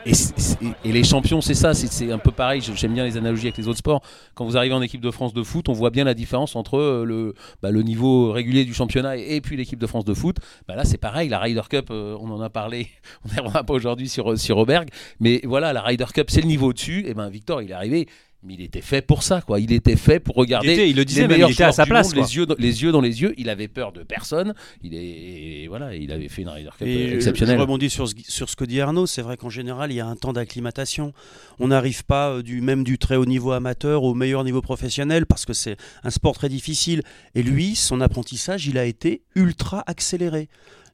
[0.06, 2.62] Et, les champions, c'est ça, c'est- un peu pareil.
[2.76, 4.02] J'aime bien les analogies avec les autres sports.
[4.36, 6.78] Quand vous arrivez en équipe de France de foot, on voit bien la différence entre
[6.78, 10.38] euh, le, bah, le niveau régulier du championnat et, puis l'équipe de France de foot.
[10.68, 11.30] Bah là, c'est pareil.
[11.30, 12.90] La Ryder Cup, euh, on en a parlé,
[13.26, 14.90] on n'y reviendra pas aujourd'hui sur, sur Auberg.
[15.20, 17.06] Mais voilà, la Ryder Cup, c'est le niveau au-dessus.
[17.08, 18.08] Et ben Victor, il est arrivé.
[18.46, 19.60] Mais il était fait pour ça, quoi.
[19.62, 21.72] Il était fait pour Il, regarder était- il le disait les meilleurs il était à
[21.72, 22.08] sa place.
[22.08, 22.24] monde, quoi.
[22.24, 23.34] les yeux, dans, les yeux dans les yeux.
[23.38, 24.54] Il avait peur de personne.
[24.84, 27.56] Il est et voilà, il avait fait une Ryder Cup Et euh, je- exceptionnelle.
[27.56, 29.06] Je rebondis sur ce, sur ce que dit Arnaud.
[29.06, 31.14] C'est vrai qu'en général, il y a un temps d'acclimatation.
[31.60, 35.26] On n'arrive pas euh, du même du très haut niveau amateur au meilleur niveau professionnel
[35.26, 37.02] parce que c'est un sport très difficile.
[37.36, 40.50] Et lui, son apprentissage, il a été ultra accéléré.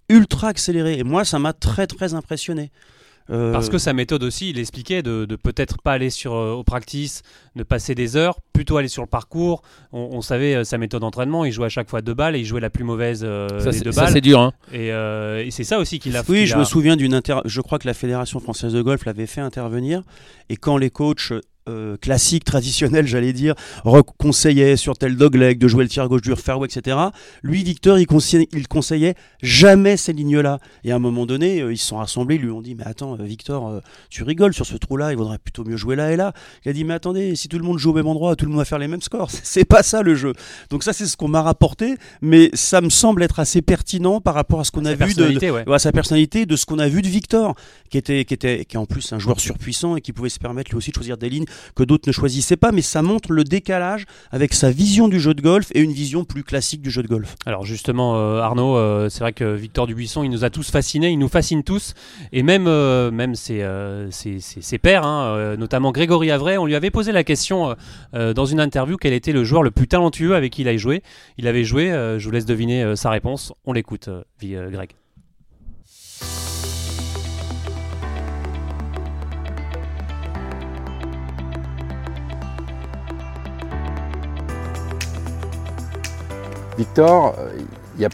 [0.09, 0.99] Ultra accéléré.
[0.99, 2.69] Et moi, ça m'a très très impressionné.
[3.29, 6.53] Euh, Parce que sa méthode aussi, il expliquait de, de peut-être pas aller sur euh,
[6.53, 7.21] au practice,
[7.55, 9.61] de passer des heures, plutôt aller sur le parcours.
[9.91, 11.45] On, on savait euh, sa méthode d'entraînement.
[11.45, 13.71] Il jouait à chaque fois deux balles et il jouait la plus mauvaise euh, ça,
[13.71, 14.13] des c'est- deux ça, balles.
[14.13, 14.39] c'est dur.
[14.39, 14.53] Hein.
[14.73, 16.23] Et, et c'est ça aussi qu'il a.
[16.27, 17.37] Oui, je a- me souviens d'une inter...
[17.45, 20.01] Je crois que la Fédération française de golf l'avait fait intervenir.
[20.49, 21.31] Et quand les coachs
[21.69, 23.55] euh, classiques, traditionnels, j'allais dire,
[24.17, 26.97] conseillaient sur tel dogleg de jouer le tir gauche dur, fairway, etc.,
[27.43, 30.59] lui, Victor, il, conseillait, il conseillait jamais ces lignes-là.
[30.83, 32.85] Et à un moment donné, euh, ils se sont rassemblés, ils lui ont dit Mais
[32.85, 33.79] attends, euh, Victor, euh,
[34.09, 36.33] tu rigoles sur ce trou-là, il vaudrait plutôt mieux jouer là et là.
[36.65, 38.51] Il a dit Mais attendez, si tout le monde joue au même endroit, tout le
[38.51, 39.31] monde va faire les mêmes scores.
[39.43, 40.33] C'est pas ça le jeu.
[40.69, 44.33] Donc, ça, c'est ce qu'on m'a rapporté, mais ça me semble être assez pertinent par
[44.33, 45.67] rapport à ce qu'on a vu de, personnalité, ouais.
[45.67, 47.55] Ouais, sa personnalité, de ce qu'on a vu de Victor,
[47.89, 50.39] qui était, qui était, qui est en plus un joueur surpuissant et qui pouvait se
[50.39, 51.45] permettre lui aussi de choisir des lignes
[51.75, 55.33] que d'autres ne choisissaient pas, mais ça montre le décalage avec sa vision du jeu
[55.33, 57.35] de golf et une vision plus classique du jeu de golf.
[57.45, 61.09] Alors justement, euh, Arnaud, euh, c'est vrai que Victor Dubuisson, il nous a tous fascinés,
[61.09, 61.93] il nous fascine tous,
[62.31, 63.65] et même, euh, même ses,
[64.11, 67.75] ses- hein, notamment Grégory Avray, on lui avait posé la question
[68.13, 71.03] dans une interview quel était le joueur le plus talentueux avec qui il a joué.
[71.37, 74.09] Il avait joué, je vous laisse deviner sa réponse, on l'écoute,
[74.41, 74.91] Greg.
[86.79, 87.51] Victor, euh,
[87.95, 88.09] il y a,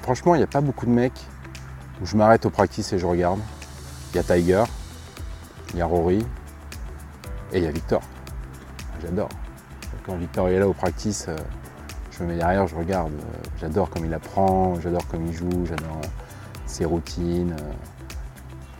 [0.00, 1.26] franchement, il n'y a pas beaucoup de mecs
[2.00, 3.40] où je m'arrête au practice et je regarde.
[4.10, 4.64] Il y a Tiger,
[5.74, 6.24] il y a Rory
[7.52, 8.00] et il y a Victor.
[9.02, 9.28] J'adore.
[10.06, 11.36] Quand Victor est là au practice, euh,
[12.10, 13.12] je me mets derrière, je regarde.
[13.12, 16.00] Euh, J'adore comme il apprend, j'adore comme il joue, j'adore
[16.64, 17.54] ses routines,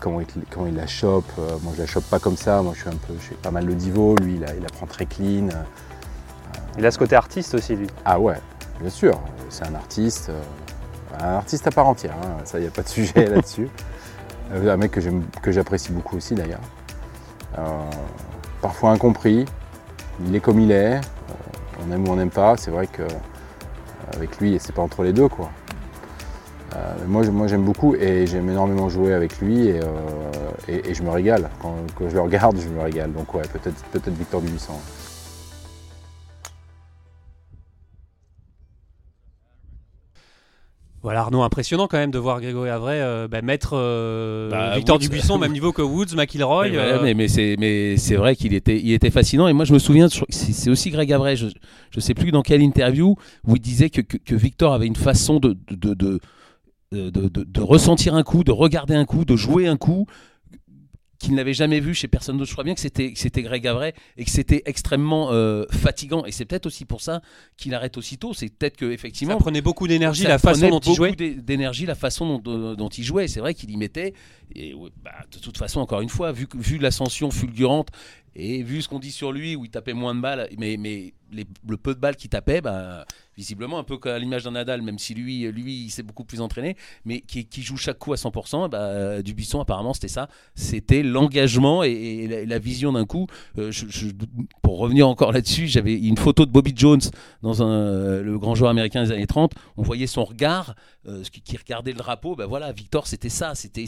[0.01, 1.31] comment, il, comment il la chope.
[1.62, 2.62] Moi, je la chope pas comme ça.
[2.62, 4.16] Moi, je suis un peu, je pas mal le divo.
[4.16, 5.49] Lui, il, il apprend très clean.
[6.79, 7.87] Il a ce côté artiste aussi, lui.
[8.07, 8.37] Ah ouais,
[8.80, 10.42] bien sûr, c'est un artiste, euh,
[11.20, 13.68] un artiste à part entière, hein, ça, il n'y a pas de sujet là-dessus.
[14.52, 14.92] Euh, un mec
[15.42, 16.60] que j'apprécie beaucoup aussi d'ailleurs.
[17.58, 17.62] Euh,
[18.62, 19.44] parfois incompris,
[20.26, 21.00] il est comme il est,
[21.86, 23.02] on aime ou on n'aime pas, c'est vrai que
[24.14, 25.50] avec lui, c'est pas entre les deux quoi.
[26.74, 29.86] Euh, moi, j'aime beaucoup et j'aime énormément jouer avec lui et, euh,
[30.68, 31.48] et- et je me régale.
[31.62, 33.12] Quand, quand je le regarde, je me régale.
[33.12, 34.74] Donc ouais, peut-être peut Victor Dubuisson.
[41.02, 44.96] Voilà Arnaud, impressionnant quand même de voir Grégory Avray euh, bah, mettre euh, Bah, Victor
[44.96, 46.68] Woods- Dubuisson au même niveau que Woods, McIlroy.
[46.70, 49.46] Mais, euh, mais, mais c'est vrai qu'il était il était fascinant.
[49.46, 51.46] Et moi je me souviens c'est aussi Greg Avray je
[51.90, 53.14] je sais plus dans quelle interview
[53.46, 56.18] où il disait que, que, que Victor avait une façon de de, de,
[56.92, 60.06] de, de- de- de ressentir un coup de regarder un coup de jouer un coup
[61.26, 62.48] qu'il n'avait jamais vu chez personne d'autre.
[62.48, 66.24] Je crois bien que c'était c'était Greg Avray et que c'était extrêmement euh, fatigant.
[66.24, 67.20] Et c'est peut-être aussi pour ça
[67.56, 68.32] qu'il arrête aussitôt.
[68.34, 71.12] C'est peut-être que ça effectivement prenait beaucoup d'énergie, ça la façon dont il jouait.
[71.12, 73.28] d'é- d'énergie, la façon dont, il jouait.
[73.28, 74.14] C'est vrai qu'il y mettait.
[74.54, 77.88] Et bah, de toute façon, encore une fois, vu, vu l'ascension fulgurante
[78.38, 81.14] et vu ce qu'on dit sur lui, où il tapait moins de balles, mais, mais
[81.33, 84.99] le peu de balles qu'il tapait, bah, visiblement un peu à l'image d'un Nadal, même
[84.99, 88.16] si lui, lui, il s'est beaucoup plus entraîné, mais qui, qui joue chaque coup à
[88.16, 93.27] 100%, bah, Dubuisson apparemment c'était ça, c'était l'engagement et, la, vision d'un coup.
[93.57, 93.72] Euh,
[94.62, 97.01] pour revenir encore là-dessus, j'avais une photo de Bobby Jones
[97.42, 99.53] dans un, le grand joueur américain des années 30.
[99.79, 100.75] On voyait son regard,
[101.09, 102.37] euh, qui, regardait le drapeau.
[102.37, 103.87] Ben voilà, Victor, c'était ça, c'était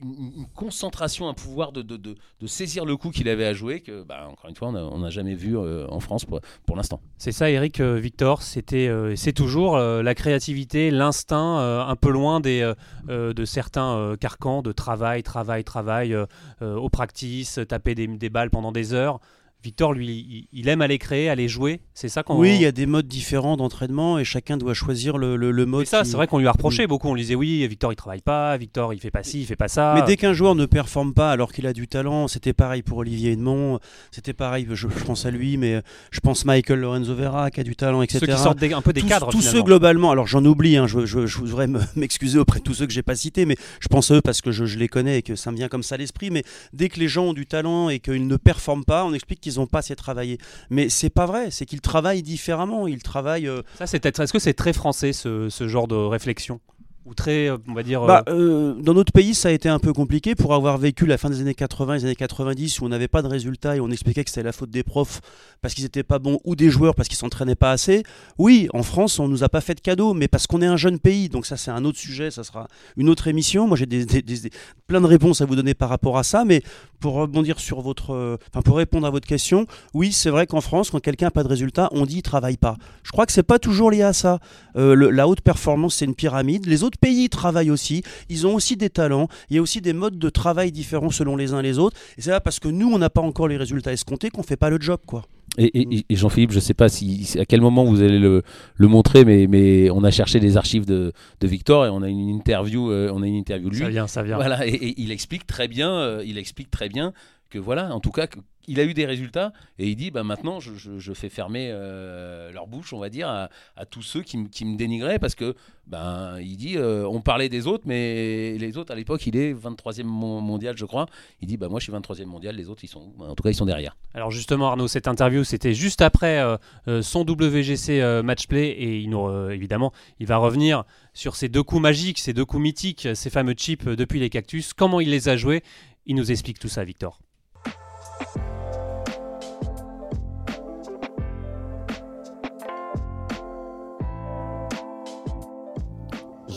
[0.00, 2.16] une, concentration, un pouvoir de, de, de-
[2.46, 5.34] saisir le coup qu'il avait à jouer que, bah, encore une fois, on n'a jamais
[5.34, 7.00] vu euh, en France pour, pour l'instant.
[7.16, 8.42] C'est ça, Eric euh, Victor.
[8.42, 12.72] C'était, euh, c'est toujours la créativité, l'instinct, un peu loin des,
[13.08, 16.16] de certains carcans de travail, travail, travail
[16.60, 19.20] au practice, taper des balles pendant des heures.
[19.62, 21.80] Victor, lui, il, aime aller créer, aller jouer.
[21.92, 22.38] C'est ça qu'on.
[22.38, 25.66] Oui, il y a des modes différents d'entraînement et chacun doit choisir le, le, le
[25.66, 25.86] mode.
[25.86, 27.08] Ça, qui- c'est vrai qu'on lui a reproché beaucoup.
[27.08, 28.56] On lui disait oui, Victor, il travaille pas.
[28.56, 29.92] Victor, il fait pas ci, il fait pas ça.
[29.96, 32.98] Mais dès qu'un joueur ne performe pas alors qu'il a du talent, c'était pareil pour
[32.98, 37.50] Olivier Edmond, c'était pareil, je, je pense à lui, mais je pense Michael Lorenzo Vera
[37.50, 38.18] qui a du talent, etc.
[38.20, 39.30] ceux qui sortent des- un peu des tous, cadres.
[39.30, 42.64] tous ceux globalement, alors j'en oublie, hein, je, je, je voudrais me- m'excuser auprès de
[42.64, 44.78] tous ceux que j'ai pas cités, mais je pense à eux parce que je, je
[44.78, 46.30] les connais et que ça me vient comme ça à l'esprit.
[46.30, 49.40] Mais dès que les gens ont du talent et qu'ils ne performent pas, on explique
[49.40, 50.38] qu'ils n'ont pas assez travaillé.
[50.70, 52.86] Mais c'est pas vrai, c'est qu'ils travaillent différemment.
[52.86, 53.48] Ils travaillent.
[53.48, 56.60] euh, Ça, c'est Est-ce que c'est très français ce, ce genre de réflexion?
[57.06, 58.02] Ou très, euh, on va dire.
[58.02, 61.06] euh, Bah, euh, dans notre pays, ça a été un peu compliqué pour avoir vécu
[61.06, 63.80] la fin des années 80, les années 90, où on n'avait pas de résultats et
[63.80, 65.20] on expliquait que c'était la faute des profs
[65.62, 68.02] parce qu'ils n'étaient pas bons ou des joueurs parce qu'ils s'entraînaient pas assez.
[68.38, 70.76] Oui, en France, on nous a pas fait de cadeaux, mais parce qu'on est un
[70.76, 71.28] jeune pays.
[71.30, 73.66] Donc ça, c'est un autre sujet, ça sera une autre émission.
[73.66, 74.50] Moi, j'ai des, des- des- des-
[74.86, 76.62] plein de réponses à vous donner par rapport à ça, mais
[77.00, 80.60] pour rebondir sur votre, euh, enfin pour répondre à votre question, oui, c'est vrai qu'en
[80.60, 82.76] France, quand quelqu'un n'a pas de résultats, on dit il travaille pas.
[83.04, 84.38] Je crois que c'est pas toujours lié à ça.
[84.76, 86.66] Euh, le- la haute performance, c'est une pyramide.
[86.66, 88.02] Les autres pays travaillent aussi.
[88.28, 89.28] Ils ont aussi des talents.
[89.50, 91.96] Il y a aussi des modes de travail différents selon les uns les autres.
[92.18, 94.56] Et c'est pas parce que nous, on n'a pas encore les résultats escomptés qu'on fait
[94.56, 95.22] pas le job, quoi.
[95.58, 98.20] Et, et- et Jean-Philippe, je ne sais pas si, si- à quel moment vous allez
[98.20, 98.42] le,
[98.76, 102.08] le montrer, mais, mais on a cherché des archives de, de Victor et on a
[102.08, 103.80] une interview, euh, on a une interview de lui.
[103.82, 104.36] ça vient, ça vient.
[104.36, 107.12] Voilà, et, et il explique très bien, euh, il explique très bien
[107.50, 108.26] que voilà, en tout cas,
[108.68, 112.66] il a eu des résultats et il dit bah maintenant je, fais fermer euh, leur
[112.66, 113.48] bouche, on va dire, à,
[113.86, 115.54] tous ceux qui, me- dénigraient parce que
[115.86, 119.52] ben il dit euh, on parlait des autres, mais les autres à l'époque il est
[119.52, 121.06] 23e mon- mondial, je crois.
[121.40, 123.50] Il dit bah moi je suis 23e mondial, les autres ils sont, en tout cas
[123.50, 123.96] ils sont derrière.
[124.14, 126.40] Alors justement Arnaud, cette interview c'était juste après
[126.86, 129.04] euh, son WGC euh, Matchplay et
[129.50, 133.54] évidemment il va revenir sur ces deux coups magiques, ces deux coups mythiques, ces fameux
[133.54, 135.62] chips depuis les cactus, comment il les a joués?
[136.06, 137.20] Il nous explique tout ça Victor.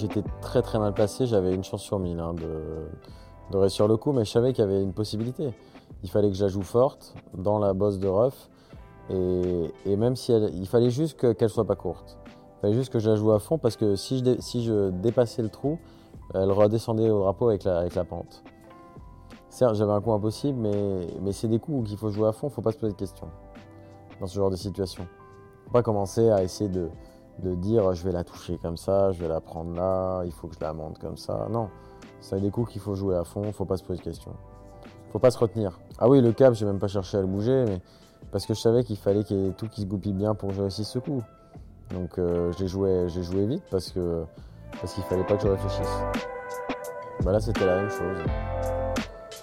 [0.03, 2.89] J'étais très très mal placé, j'avais une chance sur mille hein, de,
[3.51, 5.53] de réussir le coup, mais je savais qu'il y avait une possibilité.
[6.03, 8.33] Il fallait que je la joue forte dans la bosse de rough,
[9.09, 12.17] et, même si elle, il fallait juste que- qu'elle soit pas courte.
[12.27, 14.89] Il fallait juste que je la joue à fond parce que si je, si je
[14.89, 15.79] dépassais le trou,
[16.33, 18.43] elle redescendait au drapeau avec la, avec la pente.
[19.47, 22.49] Certes, j'avais un coup impossible, mais, mais c'est des coups qu'il faut jouer à fond,
[22.49, 23.27] faut pas se poser de questions
[24.19, 25.07] dans ce genre de situation.
[25.63, 26.89] Faut pas commencer à essayer de,
[27.39, 30.47] de dire je vais la toucher comme ça, je vais la prendre là, il faut
[30.47, 31.47] que je la monte comme ça.
[31.49, 31.69] Non,
[32.21, 34.33] c'est des coups qu'il faut jouer à fond, faut pas se poser de questions.
[35.11, 35.79] Faut pas se retenir.
[35.99, 37.81] Ah oui, le cap, j'ai même pas cherché à le bouger, mais
[38.31, 40.51] parce que je savais qu'il fallait qu'il y ait tout qui se goupille bien pour
[40.51, 41.21] je réussisse ce coup.
[41.91, 44.23] Donc euh, j'ai joué, j'ai joué vite parce que
[44.81, 46.03] parce qu'il fallait pas que je réfléchisse.
[47.23, 48.17] Bah là, c'était la même chose.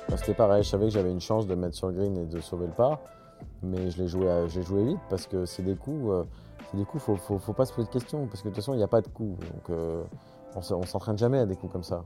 [0.08, 2.40] Bah, c'était pareil, je savais que j'avais une chance de mettre sur green et de
[2.40, 2.98] sauver le par,
[3.62, 6.10] mais je l'ai joué, joué vite parce que c'est des coups.
[6.10, 6.24] euh,
[6.70, 8.62] c'est des coups, faut, faut, faut pas se poser de questions parce que de toute
[8.62, 9.38] façon, il n'y a pas de coups.
[9.40, 10.02] Donc, euh,
[10.54, 12.04] on s'entraîne jamais à des coups comme ça.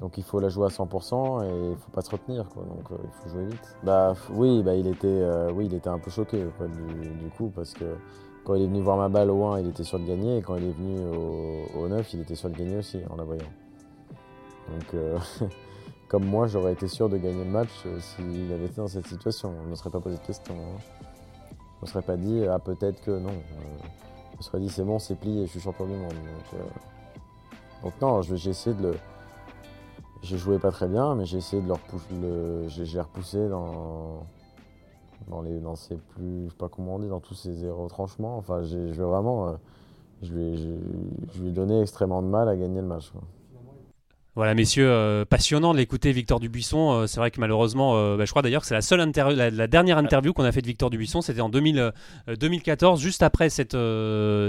[0.00, 2.48] Donc, il faut la jouer à 100% et il faut pas se retenir.
[2.48, 2.64] Quoi.
[2.64, 3.76] Donc, euh, il faut jouer vite.
[3.82, 7.50] Bah, oui, bah, il, était, euh, oui, il était un peu choqué du, du coup
[7.54, 7.96] parce que
[8.44, 10.42] quand il est venu voir ma balle au 1, il était sûr de gagner et
[10.42, 13.24] quand il est venu au, au 9, il était sûr de gagner aussi en la
[13.24, 13.42] voyant.
[14.70, 15.18] Donc, euh,
[16.08, 19.52] comme moi, j'aurais été sûr de gagner le match s'il avait été dans cette situation.
[19.64, 20.54] On ne serait pas posé de questions.
[20.54, 21.13] hein.
[21.82, 23.28] On serait pas dit, ah peut-être que non.
[23.30, 23.86] Euh,
[24.38, 26.10] on se serait dit, c'est bon, c'est plié, je suis champion du monde.
[26.12, 26.62] Donc, euh,
[28.00, 28.94] non, j'ai essayé de le.
[30.22, 32.84] J'ai joué pas très bien, mais j'ai essayé de le repousser.
[32.86, 34.26] J'ai repoussé dans.
[35.28, 36.44] Dans, les, dans plus.
[36.44, 38.36] Je sais pas comment on dit, dans tous zéros retranchements.
[38.38, 39.48] Enfin, je vraiment.
[39.48, 39.54] euh,
[40.34, 43.12] lui ai, je- lui ai donné extrêmement de mal à gagner le match.
[44.36, 46.92] Voilà, messieurs, euh, passionnant de l'écouter, Victor Dubuisson.
[46.92, 49.36] Euh, c'est vrai que malheureusement, euh, bah, je crois d'ailleurs que c'est la seule interview,
[49.36, 53.00] la, la dernière interview qu'on a fait de Victor Dubuisson, c'était en 2000, euh, 2014,
[53.00, 53.76] juste après cette,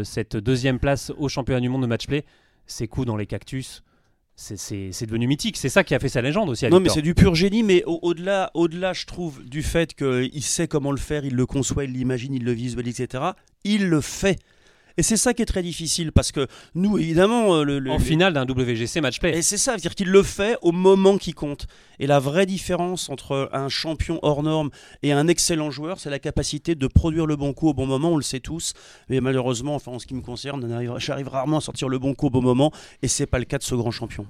[0.04, 2.26] cette deuxième place au championnat du monde de match-play.
[2.66, 3.84] Ses coups dans les cactus,
[4.36, 5.56] c'est- c'est c'est devenu mythique.
[5.56, 6.66] C'est ça qui a fait sa légende aussi.
[6.66, 9.94] À Non, mais c'est du pur génie, mais au- au-delà, au-delà, je trouve, du fait
[9.94, 13.24] qu'il sait comment le faire, il le conçoit, il l'imagine, il le visualise, etc.,
[13.64, 14.40] il le fait.
[14.98, 17.98] Et c'est ça qui est très difficile, parce que nous, évidemment, euh, le, le- en
[17.98, 19.38] le- finale d'un WGC match-play.
[19.38, 21.68] Et c'est ça, c'est-à-dire qu'il le fait au moment qui compte.
[22.00, 24.70] Et la vraie différence entre un champion hors norme
[25.04, 28.12] et un excellent joueur, c'est la capacité de produire le bon coup au bon moment,
[28.12, 28.74] on le sait tous.
[29.10, 32.00] Mais malheureusement, enfin, en ce qui me concerne, on arrive- j'arrive rarement à sortir le
[32.00, 34.26] bon coup au bon moment, et c'est pas le cas de ce grand champion.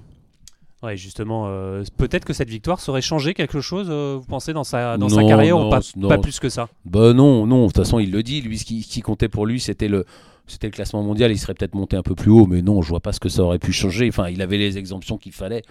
[0.82, 4.62] Ouais, justement, euh, peut-être que cette victoire saurait changer quelque chose, euh, vous pensez, dans
[4.62, 6.08] sa, dans sa carrière non, ou pas, non.
[6.08, 6.68] pas plus que ça?
[6.84, 9.28] Bah non, non, de toute façon il le dit, lui ce qui, ce qui comptait
[9.30, 10.04] pour lui c'était le,
[10.46, 12.88] c'était le classement mondial, il serait peut-être monté un peu plus haut, mais non, je
[12.88, 14.08] vois pas ce que ça aurait pu changer.
[14.08, 15.62] Enfin, il avait les exemptions qu'il fallait,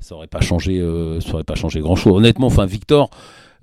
[0.00, 2.12] ça aurait pas changé, euh, ça aurait pas changé grand chose.
[2.16, 3.10] Honnêtement, enfin Victor,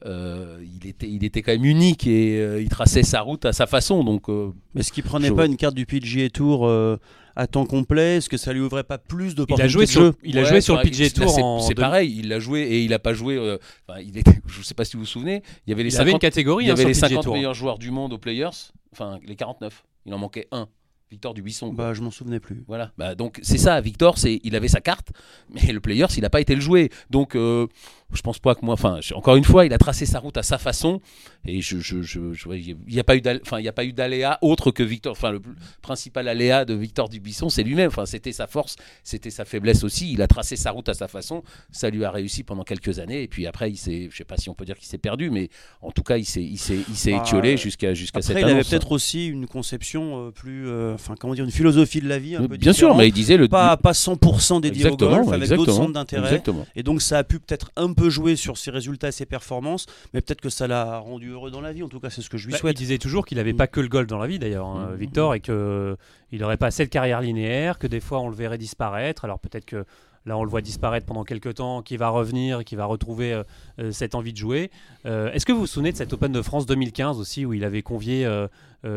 [0.06, 3.54] euh, il était, il était quand même unique et euh, il traçait sa route à
[3.54, 6.68] sa façon, donc euh, Mais est-ce qu'il prenait Je- pas une carte du PGA Tour
[6.68, 6.98] euh,
[7.38, 8.18] à temps complet?
[8.18, 10.14] Est-ce que ça lui ouvrait pas plus Il d'opportunités a joué de sur, jeu?
[10.24, 12.94] il a Ouais, joué sur le PGA Tour c'est- pareil, il a joué et il
[12.94, 13.38] a pas joué.
[13.38, 13.58] euh,
[14.02, 16.12] il était, je sais pas si vous vous souvenez, il y avait les Il avait
[16.12, 17.34] une 50, catégorie il y hein, avait les le PGA 50 Tour.
[17.36, 18.50] meilleurs joueurs du monde aux Players,
[18.92, 19.84] enfin les 49.
[20.06, 20.70] il en manquait un.
[21.14, 21.68] Victor Dubuisson.
[21.74, 21.86] quoi.
[21.86, 22.64] Bah, je m'en souvenais plus.
[22.68, 22.92] Voilà.
[22.98, 25.12] Bah, donc c'est ça, Victor, c'est il avait sa carte,
[25.54, 26.90] mais le Players, il n'a pas été le jouer.
[27.10, 27.68] Donc euh,
[28.14, 30.44] je pense pas que moi, enfin encore une fois, il a tracé sa route à
[30.44, 31.00] sa façon
[31.46, 32.20] et je, je, je,
[32.56, 35.12] il n'y a pas eu enfin il y a pas eu d'aléa autre que Victor.
[35.12, 35.42] Enfin le
[35.82, 37.88] principal aléa de Victor Dubuisson, c'est lui-même.
[37.90, 40.12] Enfin c'était sa force, c'était sa faiblesse aussi.
[40.12, 41.44] Il a tracé sa route à sa façon.
[41.72, 44.38] Ça lui a réussi pendant quelques années et puis après il s'est, je sais pas
[44.38, 45.50] si on peut dire qu'il s'est perdu, mais
[45.82, 48.38] en tout cas il s'est, il s'est, il s'est Bah, étiolé jusqu'à jusqu'à Après, cette
[48.38, 48.70] il avait annonce.
[48.70, 52.36] peut-être aussi une conception euh, plus, euh, enfin comment dire, une philosophie de la vie
[52.36, 55.50] un peu Bien sûr, mais il disait le pas pas 100% dédié au golf avec
[55.50, 56.24] d'autres centres d'intérêt.
[56.26, 56.66] Exactement.
[56.76, 59.86] Et donc ça a pu peut-être un peu jouer sur ses résultats et ses performances,
[60.14, 61.84] mais peut-être que ça l'a rendu heureux dans la vie.
[61.84, 62.78] En tout cas, c'est ce que je lui Bah, il souhaite.
[62.78, 63.58] disait toujours qu'il n'avait Mm.
[63.58, 64.96] pas que le golf dans la vie d'ailleurs, hein, Mm.
[64.98, 65.98] Victor, et que
[66.32, 69.26] il n'aurait pas cette carrière linéaire, que des fois on le verrait disparaître.
[69.26, 69.86] Alors peut-être que
[70.26, 73.34] là on le voit disparaître pendant quelques temps, qu'il va revenir, et qu'il va retrouver
[73.34, 73.44] euh,
[73.80, 74.72] euh, cette envie de jouer.
[75.06, 77.64] Euh, Est-ce que vous vous souvenez de cet Open de France 2015 aussi, où il
[77.66, 78.48] avait convié euh,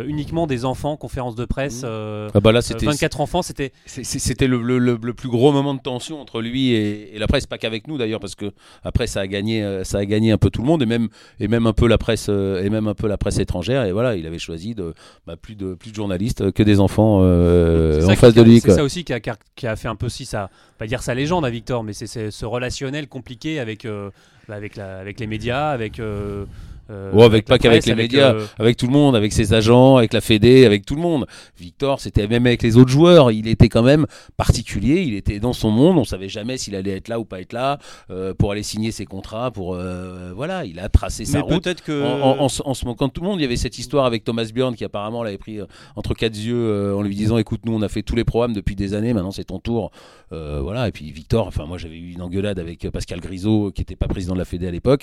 [0.06, 1.86] uniquement des enfants, conférence de presse Mm.
[1.86, 5.28] euh, Ah bah là euh, c'était 24 enfants, c'était C'était le, le- le- le plus
[5.28, 8.34] gros moment de tension entre lui et, et la presse, pas qu'avec nous d'ailleurs, parce
[8.34, 8.50] que
[8.82, 11.08] après ça a gagné, euh, ça a gagné un peu tout le monde et même
[11.40, 13.84] et même un peu la presse euh, et même un peu la presse étrangère.
[13.84, 14.94] Et voilà, il avait choisi de
[15.26, 18.44] bah, plus de plus de journalistes que des enfants euh, en ça face de a-
[18.44, 18.60] lui.
[18.60, 21.14] C'est ça aussi qui a, qui a- fait un peu aussi sa, pas dire sa
[21.14, 24.10] légende à Victor, mais c'est c'est ce relationnel compliqué avec, euh,
[24.48, 26.00] bah, avec, la, avec les médias, avec.
[26.00, 26.44] euh,
[26.90, 28.32] euh, avec pas qu'avec les avec, médias.
[28.34, 31.26] euh, Avec tout le monde, avec ses agents, avec la Fédé, avec tout le monde.
[31.58, 35.02] Victor, c'était même avec les autres joueurs, il était quand même particulier.
[35.02, 35.98] Il était dans son monde.
[35.98, 37.78] On savait jamais s'il allait être là ou pas être là
[38.10, 39.50] euh, pour aller signer ses contrats.
[39.50, 41.62] Pour euh, voilà, il a tracé sa Mais route.
[41.64, 43.46] peut-être que En, en- en se- en se moquant de tout le monde, il y
[43.46, 46.94] avait cette histoire avec Thomas Bjorn qui apparemment l'avait pris euh, entre quatre yeux euh,
[46.96, 49.30] en lui disant écoute nous on a fait tous les programmes depuis des années, maintenant
[49.30, 49.90] c'est ton tour.
[50.32, 53.80] Euh, voilà et puis Victor, enfin moi j'avais eu une engueulade avec Pascal Grisot qui
[53.82, 55.02] n'était pas président de la Fédé à l'époque.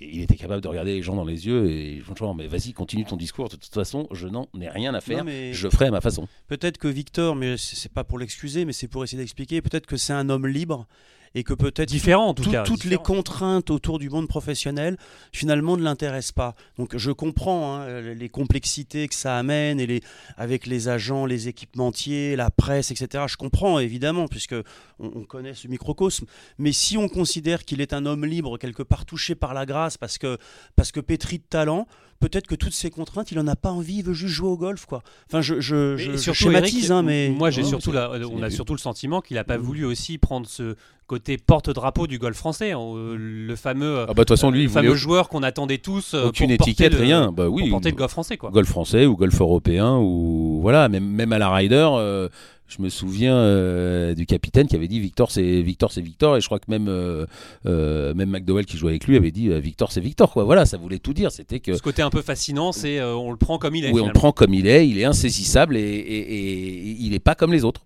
[0.00, 2.72] Et il était capable de regarder les gens dans les yeux et genre mais vas-y
[2.72, 5.86] continue ton discours de toute façon je n'en ai rien à faire mais- je ferai
[5.86, 9.18] à ma façon Peut-être que Victor, mais c'est pas pour l'excuser, mais c'est pour essayer
[9.18, 9.60] d'expliquer.
[9.60, 10.86] Peut-être que c'est un homme libre
[11.34, 12.62] et que peut-être différent en tout cas.
[12.62, 14.96] toutes les contraintes autour du monde professionnel
[15.32, 16.54] finalement ne l'intéressent pas.
[16.78, 20.00] Donc je comprends hein, les complexités que ça amène et les,
[20.36, 23.24] avec les agents, les équipementiers, la presse, etc.
[23.28, 24.54] Je comprends évidemment puisque
[24.98, 26.26] on, on connaît ce microcosme.
[26.58, 29.96] Mais si on considère qu'il est un homme libre quelque part touché par la grâce
[29.96, 30.38] parce que
[30.76, 31.86] parce que pétri de talent,
[32.20, 34.56] peut-être que toutes ces contraintes, il en a pas envie, il veut juste jouer au
[34.56, 35.02] golf quoi.
[35.28, 38.42] Enfin je, je, je- je schématise Eric, hein, mais moi j'ai Ouais, surtout la- on
[38.42, 38.54] a vu.
[38.54, 39.62] surtout le sentiment qu'il n'a pas Mhm.
[39.64, 40.74] voulu aussi prendre ce
[41.06, 44.68] côté porte-drapeau du golf français, euh, le fameux, ah bah de toute façon lui le
[44.68, 47.90] fameux voulait joueur qu'on attendait tous euh, aucune étiquette le- rien bah oui pour porter
[47.90, 48.50] le golf français quoi.
[48.50, 52.28] golf français ou golf européen ou voilà même même à la Ryder euh,
[52.68, 56.40] je me souviens euh, du capitaine qui avait dit Victor c'est Victor c'est Victor et
[56.42, 57.24] je crois que même euh,
[57.66, 60.76] euh, même McDowell qui jouait avec lui avait dit Victor c'est Victor quoi voilà ça
[60.76, 63.74] voulait tout dire c'était que Ce côté un peu fascinant, c'est on le prend comme
[63.74, 63.90] il est.
[63.92, 67.18] oui on le prend comme il est il est insaisissable et, et- et il est
[67.20, 67.82] pas comme les autres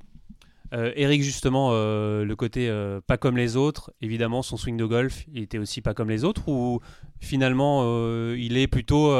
[0.96, 2.72] Eric, justement, le côté
[3.06, 6.24] pas comme les autres, évidemment, son swing de golf, il était aussi pas comme les
[6.24, 6.80] autres, ou
[7.20, 7.84] finalement,
[8.34, 9.12] il est plutôt.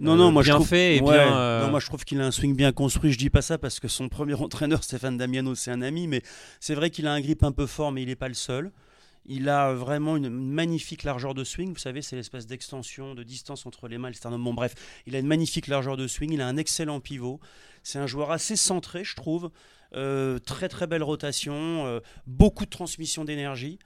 [0.00, 1.36] Euh, Non, non, moi je bien trouve, fait et ouais, bien.
[1.36, 3.12] euh, non, moi je trouve qu'il a un swing bien construit.
[3.12, 6.22] Je dis pas ça parce que son premier entraîneur, Stéphane Damiano, c'est un ami, mais
[6.60, 8.72] c'est vrai qu'il a un grip un peu fort, mais il n'est pas le seul.
[9.26, 11.72] Il a vraiment une magnifique largeur de swing.
[11.72, 14.42] Vous savez, c'est l'espèce d'extension, de distance entre les mains et le sternum.
[14.42, 14.74] Bon, bref,
[15.06, 16.32] il a une magnifique largeur de swing.
[16.32, 17.38] Il a un excellent pivot.
[17.82, 19.50] C'est un joueur assez centré, je trouve.
[19.94, 23.78] Euh, très très belle rotation, euh, beaucoup de transmission d'énergie.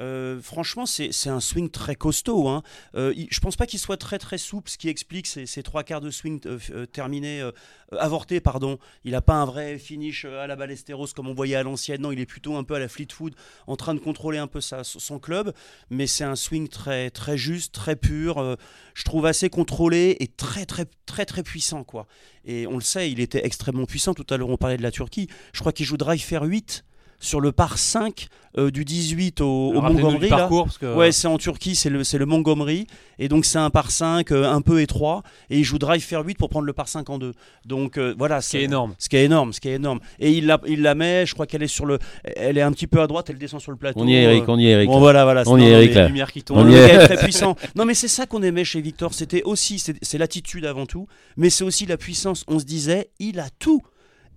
[0.00, 2.48] Euh, franchement, c'est un swing très costaud.
[2.48, 2.62] Hein.
[2.94, 6.00] Euh, je pense pas qu'il soit très très souple, ce qui explique ces, trois quarts
[6.00, 7.48] de swing euh, terminés,
[7.92, 8.78] avortés, pardon.
[9.04, 12.02] Il n'a pas un vrai finish à la Ballesteros comme on voyait à l'ancienne.
[12.02, 13.34] Non, il est plutôt un peu à la Fleetwood,
[13.66, 15.52] en train de contrôler un peu sa- son club.
[15.90, 18.56] Mais c'est un swing très très juste, très pur.
[18.94, 22.06] je trouve assez contrôlé et très très très très puissant quoi.
[22.44, 24.14] Et on le sait, il était extrêmement puissant.
[24.14, 25.28] Tout à l'heure, on parlait de la Turquie.
[25.52, 26.84] Je crois qu'il joue drive fair 8
[27.20, 30.30] sur le par 5 euh, du 18 au, au Montgomery.
[30.30, 30.36] là.
[30.38, 32.86] parcours parce que Ouais, c'est en Turquie, c'est le, le Montgomery.
[33.18, 35.22] Et donc, c'est un par 5 euh, un peu étroit.
[35.50, 37.32] Et il joue drive fair 8 pour prendre le par 5 en 2.
[37.66, 38.40] Donc, euh, voilà.
[38.40, 38.94] ce qui est énorme.
[38.98, 40.00] Ce qui est énorme, ce qui est énorme.
[40.20, 41.98] Et il la, il la met, je crois qu'elle est sur le.
[42.34, 44.00] Elle est un petit peu à droite, elle descend sur le plateau.
[44.00, 44.88] On y est, Eric, Euh, on y est, Eric.
[44.88, 45.42] Bon, voilà, voilà.
[45.46, 46.02] On y est, Eric, là.
[46.02, 46.70] La lumière qui On tourne.
[46.70, 47.04] y est.
[47.08, 47.56] très puissant.
[47.74, 49.12] Non, mais c'est ça qu'on aimait chez Victor.
[49.12, 52.44] C'était aussi, c'est l'attitude avant tout, mais c'est aussi la puissance.
[52.48, 53.82] On se disait, il a tout.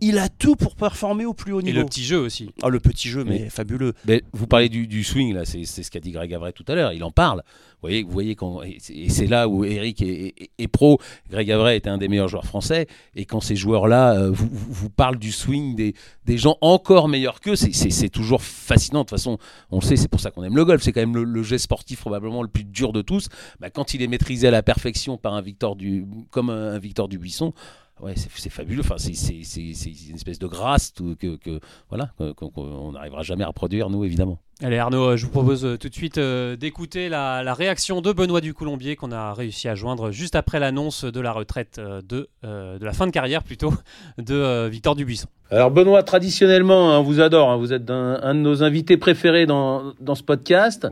[0.02, 1.80] Il a tout pour performer au plus haut Et niveau.
[1.80, 2.52] le petit jeu aussi.
[2.64, 3.50] Ah, le petit jeu, mais Oui.
[3.50, 3.94] fabuleux.
[4.06, 6.64] Mais vous parlez du, du swing, là, c'est c'est ce qu'a dit Greg Avray tout
[6.70, 7.44] à l'heure, il en parle.
[7.82, 11.00] Vous voyez, vous voyez quand, et c'est- et là où Eric est, est- est pro.
[11.30, 12.88] Greg Avray était un des meilleurs joueurs français.
[13.16, 15.94] Et quand ces joueurs-là euh, vous, parlent du swing des,
[16.26, 19.00] des gens encore meilleurs qu'eux, c'est- c'est c'est toujours fascinant.
[19.00, 19.38] De toute façon,
[19.72, 20.82] on le sait, c'est pour ça qu'on aime le golf.
[20.82, 23.28] C'est quand même le, le geste sportif probablement le plus dur de tous.
[23.60, 26.80] Bah, quand il est maîtrisé à la perfection par un Victor du, comme un, un
[26.80, 27.54] Victor Dubuisson,
[28.02, 28.82] ouais, c'est c'est fabuleux.
[28.82, 31.60] Enfin, c'est- c'est c'est- c'est une espèce de grâce tout- que, que-
[31.90, 34.40] voilà, qu'on qu'on n'arrivera jamais à reproduire, nous, évidemment.
[34.62, 38.02] Allez Arnaud, euh, je vous propose euh, tout de suite euh, d'écouter la, la réaction
[38.02, 42.28] de Benoît Ducoulombier qu'on a réussi à joindre juste après l'annonce de la retraite de,
[42.44, 43.72] euh, de la fin de carrière plutôt
[44.18, 45.28] de euh, Victor Dubuisson.
[45.50, 48.98] Alors Benoît, traditionnellement, hein, on vous adore, hein, vous êtes un, un de nos invités
[48.98, 50.88] préférés dans, dans ce podcast.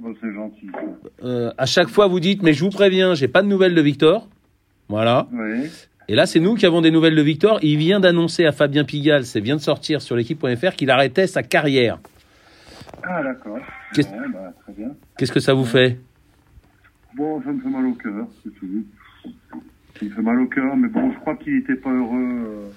[0.00, 0.66] Bon, c'est gentil.
[1.24, 3.82] Euh, à chaque fois, vous dites, mais je vous préviens, j'ai pas de nouvelles de
[3.82, 4.28] Victor.
[4.88, 5.28] Voilà.
[5.32, 5.68] Oui.
[6.10, 7.60] Et là, c'est nous qui avons des nouvelles de Victor.
[7.62, 11.44] Il vient d'annoncer à Fabien Pigalle, c'est vient de sortir sur l'équipe.fr, qu'il arrêtait sa
[11.44, 12.00] carrière.
[13.04, 13.60] Ah, d'accord.
[13.94, 14.88] Qu'est-ce- bah, très bien.
[15.16, 16.00] Qu'est-ce que ça vous fait?
[17.16, 18.66] Bon, ça me fait mal au cœur, c'est tout.
[20.02, 22.18] Il me fait mal au cœur, mais bon, je crois qu'il était pas heureux.
[22.44, 22.68] euh,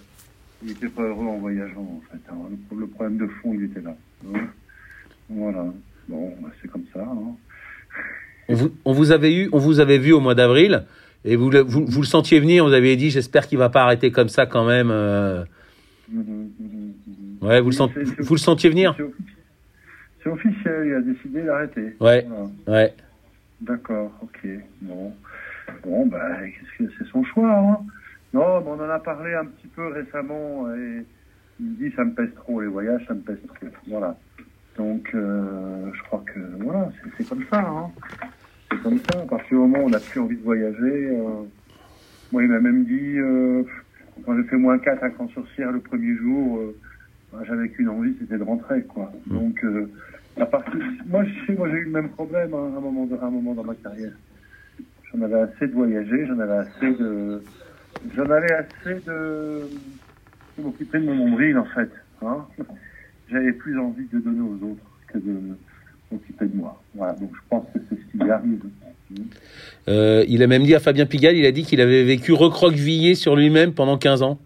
[0.63, 2.21] il était pas heureux en voyageant, en fait.
[2.29, 2.35] hein.
[2.77, 3.95] Le, problème de fond, il était là.
[4.31, 4.41] hein.
[5.27, 5.65] Voilà.
[6.07, 7.01] Bon, bah, c'est comme ça.
[7.01, 7.35] hein.
[8.47, 10.83] on vous, on vous avait eu, on vous avait vu au mois d'avril
[11.25, 12.65] et vous, le- vous, vous le sentiez venir.
[12.65, 14.89] Vous avez dit, j'espère qu'il va pas arrêter comme ça quand même.
[14.91, 15.43] euh.
[17.41, 18.93] Ouais, vous le, sent- vous sentiez venir?
[18.97, 19.23] C'est offici-
[20.23, 21.95] c'est officiel, il a décidé d'arrêter.
[21.99, 22.25] Ouais.
[22.27, 22.49] Voilà.
[22.67, 22.93] Ouais.
[23.62, 24.47] D'accord, ok.
[24.81, 25.13] Bon,
[25.83, 26.27] bon bah,
[26.77, 27.77] c'est son choix, hein
[28.33, 31.05] Non, mais on en a parlé un petit peu récemment et
[31.59, 33.67] il me dit ça me pèse trop, les voyages, ça me pèse trop.
[33.88, 34.17] Voilà.
[34.77, 37.91] Donc, euh, je crois que voilà, c'est- c'est comme ça, hein.
[38.83, 39.21] Comme ça.
[39.21, 41.43] À partir du moment où on n'a plus envie de voyager, euh,
[42.31, 43.63] moi, il m'a même dit, euh,
[44.25, 46.77] quand j'ai fait moins 4 à Camp-sur-Cire le premier jour, euh,
[47.31, 49.11] bah, j'avais qu'une envie, c'était de rentrer, quoi.
[49.27, 49.91] Donc, euh,
[50.37, 53.05] à partir, moi, je sais, moi, j'ai eu le même problème hein, à un moment,
[53.05, 54.13] de- à un moment dans ma carrière.
[55.11, 57.43] J'en avais assez de voyager, j'en avais assez de,
[58.15, 59.69] j'en avais assez de,
[60.57, 61.91] de m'occuper de mon nombril, en fait.
[62.21, 62.47] Hein.
[63.29, 65.39] J'avais plus envie de donner aux autres que de
[66.41, 66.82] de moi.
[66.95, 67.13] Voilà.
[67.13, 68.62] Donc, je pense que c'est ce qui lui arrive.
[69.88, 73.15] Euh, il a même dit à Fabien Pigalle, il a dit qu'il avait vécu recroquevillé
[73.15, 74.39] sur lui-même pendant 15 ans.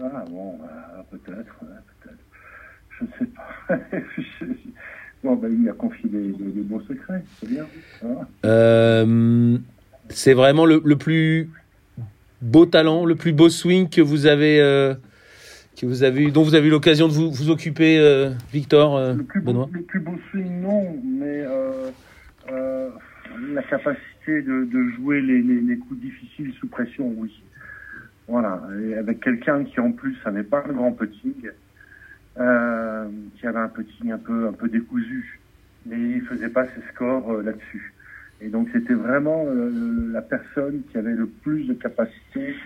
[0.00, 1.58] Ah, bon, bah, peut-être,
[2.00, 2.18] peut-être.
[2.98, 3.76] Je ne sais pas.
[5.24, 7.66] bon, ben, il a confié des, des, des beaux secrets, c'est bien.
[8.04, 8.26] Hein.
[8.44, 9.58] Euh,
[10.08, 11.50] c'est vraiment le, le plus
[12.40, 14.94] beau talent, le plus beau swing que vous avez, euh,
[15.76, 18.96] que vous avez eu, dont vous avez eu l'occasion de vous, vous occuper, euh, Victor,
[18.96, 19.68] euh, le, plus beau, Benoît.
[19.72, 21.90] le plus beau swing, non, mais euh,
[22.50, 22.90] euh,
[23.52, 27.42] la capacité de, de jouer les, les, les coups difficiles sous pression, oui.
[28.28, 31.50] Voilà, et avec quelqu'un qui en plus n'avait pas un grand putting,
[32.38, 33.08] euh,
[33.38, 35.40] qui avait un putting un peu un peu décousu,
[35.86, 37.92] mais il faisait pas ses scores euh, là-dessus.
[38.40, 39.44] Et donc c'était vraiment
[40.12, 42.56] la personne qui avait le plus de capacité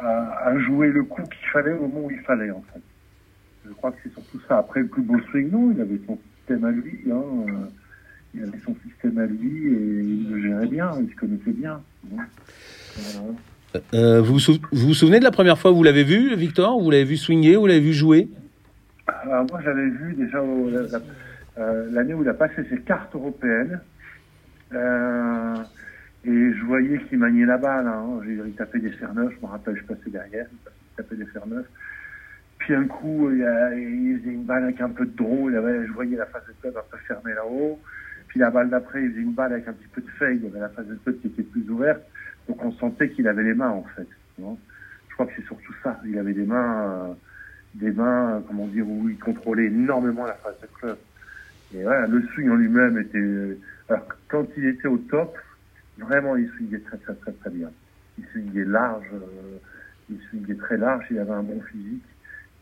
[0.00, 2.80] à, à jouer le coup qu'il fallait au moment où il fallait en fait.
[3.66, 4.58] Je crois que c'est surtout ça.
[4.58, 6.98] Après le plus beau swing, non, il avait son système à lui.
[7.10, 7.52] Hein, euh,
[8.34, 11.80] il avait son système à lui et il le gérait bien, il se connaissait bien.
[12.18, 12.24] hein.
[12.96, 13.82] Voilà.
[13.94, 16.34] Euh, vous, vous sou- vous vous souvenez de la première fois où vous l'avez vu,
[16.34, 18.28] Victor Vous l'avez vu swinger Vous l'avez vu jouer?
[19.06, 21.00] Alors moi j'avais vu déjà au- la- la-
[21.58, 23.80] euh, l'année où il a passé ses cartes européennes
[24.72, 25.54] euh,
[26.24, 27.86] et je voyais qu'il maniait la balle.
[27.86, 28.20] Hein.
[28.26, 31.46] Il tapait des fer neufs, je me rappelle, je passais derrière, il tapait des fer
[31.46, 31.68] neufs.
[32.58, 35.54] Puis un coup, il, faisait une balle avec un peu de drôle,
[35.86, 37.80] je voyais la face de club un peu fermée là-haut.
[38.28, 40.46] Puis la balle d'après, il faisait une balle avec un petit peu de feuille, il
[40.46, 42.02] avait la face de club qui était plus ouverte.
[42.48, 44.06] Donc on sentait qu'il avait les mains en fait.
[44.38, 45.98] je crois que c'est surtout ça.
[46.04, 47.12] Il avait des mains, euh,
[47.74, 50.98] des mains, comment dire, où il contrôlait énormément la face de club.
[51.74, 53.58] Et voilà, le swing en lui-même était.
[53.88, 55.36] Alors quand il était au top,
[56.00, 57.70] vraiment il swingait très très très très bien.
[58.18, 59.58] Il swingait large, euh,
[60.10, 61.04] il swingait très large.
[61.10, 62.04] Il avait un bon physique,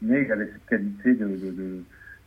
[0.03, 1.83] mais il avait cette qualité de, de, de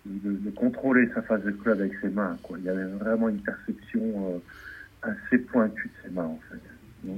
[0.05, 2.38] de, contrôler sa phase de club avec ses mains.
[2.43, 2.57] Quoi.
[2.62, 7.14] Il avait vraiment une perception euh, assez pointue de ses mains, en fait.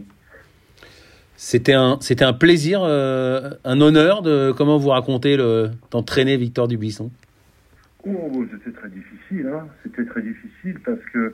[1.36, 6.68] C'était un, c'était un plaisir, euh, un honneur de comment vous racontez le d'entraîner Victor
[6.68, 7.12] Dubuisson.
[8.06, 9.68] Oh, c'était très difficile, hein.
[9.84, 11.34] C'était très difficile parce que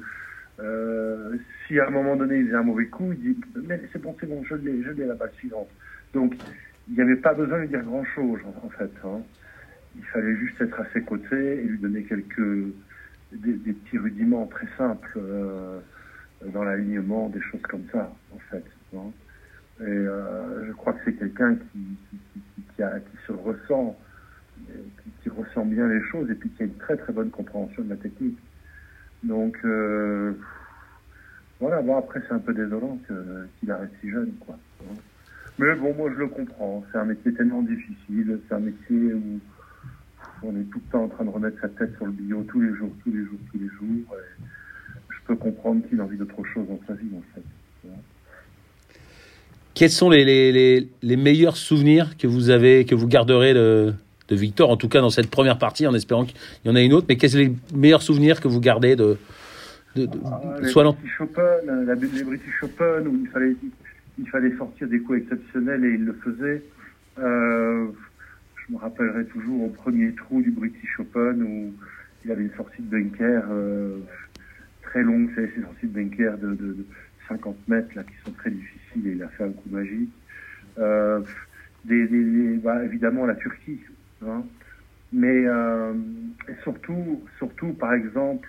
[0.59, 1.37] euh,
[1.67, 4.15] si à un moment donné il faisait un mauvais coup, il dit mais c'est bon,
[4.19, 5.69] c'est bon, je l'ai, je l'ai la balle suivante.
[6.13, 6.35] Donc
[6.87, 8.91] il n'y avait pas besoin de dire grand chose en, fait.
[9.03, 9.21] Hein
[9.97, 12.73] il fallait juste être à ses côtés et lui donner quelques
[13.31, 15.79] des, petits rudiments très simples euh,
[16.53, 18.63] dans l'alignement, des choses comme ça, en fait.
[18.95, 19.11] Hein.
[19.81, 21.79] Et euh, je crois que c'est quelqu'un qui,
[22.09, 22.41] qui,
[22.75, 22.83] qui,
[23.27, 23.97] se ressent,
[25.21, 27.89] qui, ressent bien les choses et puis qui a une très très bonne compréhension de
[27.89, 28.37] la technique.
[29.23, 30.33] Donc euh,
[31.59, 32.97] voilà, bon après c'est un peu désolant
[33.59, 34.57] qu'il arrête si jeune, quoi.
[35.57, 36.85] Mais bon, moi je le comprends.
[36.91, 39.39] C'est un métier tellement difficile, c'est un métier où
[40.43, 42.61] on est tout le temps en train de remettre sa tête sur le bio tous
[42.61, 44.15] les jours, tous les jours, tous les jours.
[45.09, 47.43] je peux comprendre qu'il a envie d'autre chose dans sa vie, en fait.
[49.73, 53.93] Quels sont les, les, les, meilleurs souvenirs que vous avez, que vous garderez de,
[54.29, 56.81] de, Victor, en tout cas dans cette première partie, en espérant qu'il y en a
[56.81, 59.17] une autre, mais quels sont les meilleurs souvenirs que vous gardez de,
[59.95, 63.55] de, ah, les, British Open, la, les British Open, où il fallait,
[64.19, 66.63] il fallait sortir des coups exceptionnels et il le faisait.
[67.19, 67.87] Euh,
[68.55, 71.73] je me rappellerai toujours au premier trou du British Open où
[72.23, 73.97] il avait une sortie de bunker euh,
[74.83, 76.77] très longue, c'est ces sorties de bunker de, de,
[77.27, 80.09] 50 mètres là qui sont très difficiles et il a fait un coup magique.
[80.79, 81.21] Euh,
[81.85, 83.79] des, des, bah, évidemment la Turquie,
[84.25, 84.43] hein.
[85.11, 85.93] mais euh,
[86.47, 88.47] et surtout, surtout par exemple,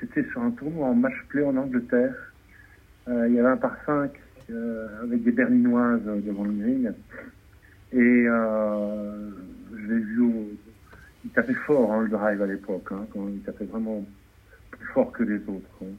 [0.00, 2.14] c'était sur un tournoi en match play en Angleterre.
[3.08, 4.10] Euh, il y avait un par 5
[4.50, 6.92] euh, avec des berlinoises devant le ring.
[7.92, 9.30] Et euh,
[9.72, 10.50] je l'ai vu, au...
[11.24, 14.04] il tapait fort hein, le drive à l'époque, hein, quand il tapait vraiment
[14.70, 15.82] plus fort que les autres.
[15.82, 15.94] Hein.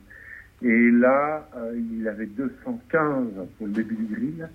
[0.61, 4.49] Et là, euh, il avait 215 pour le début du green.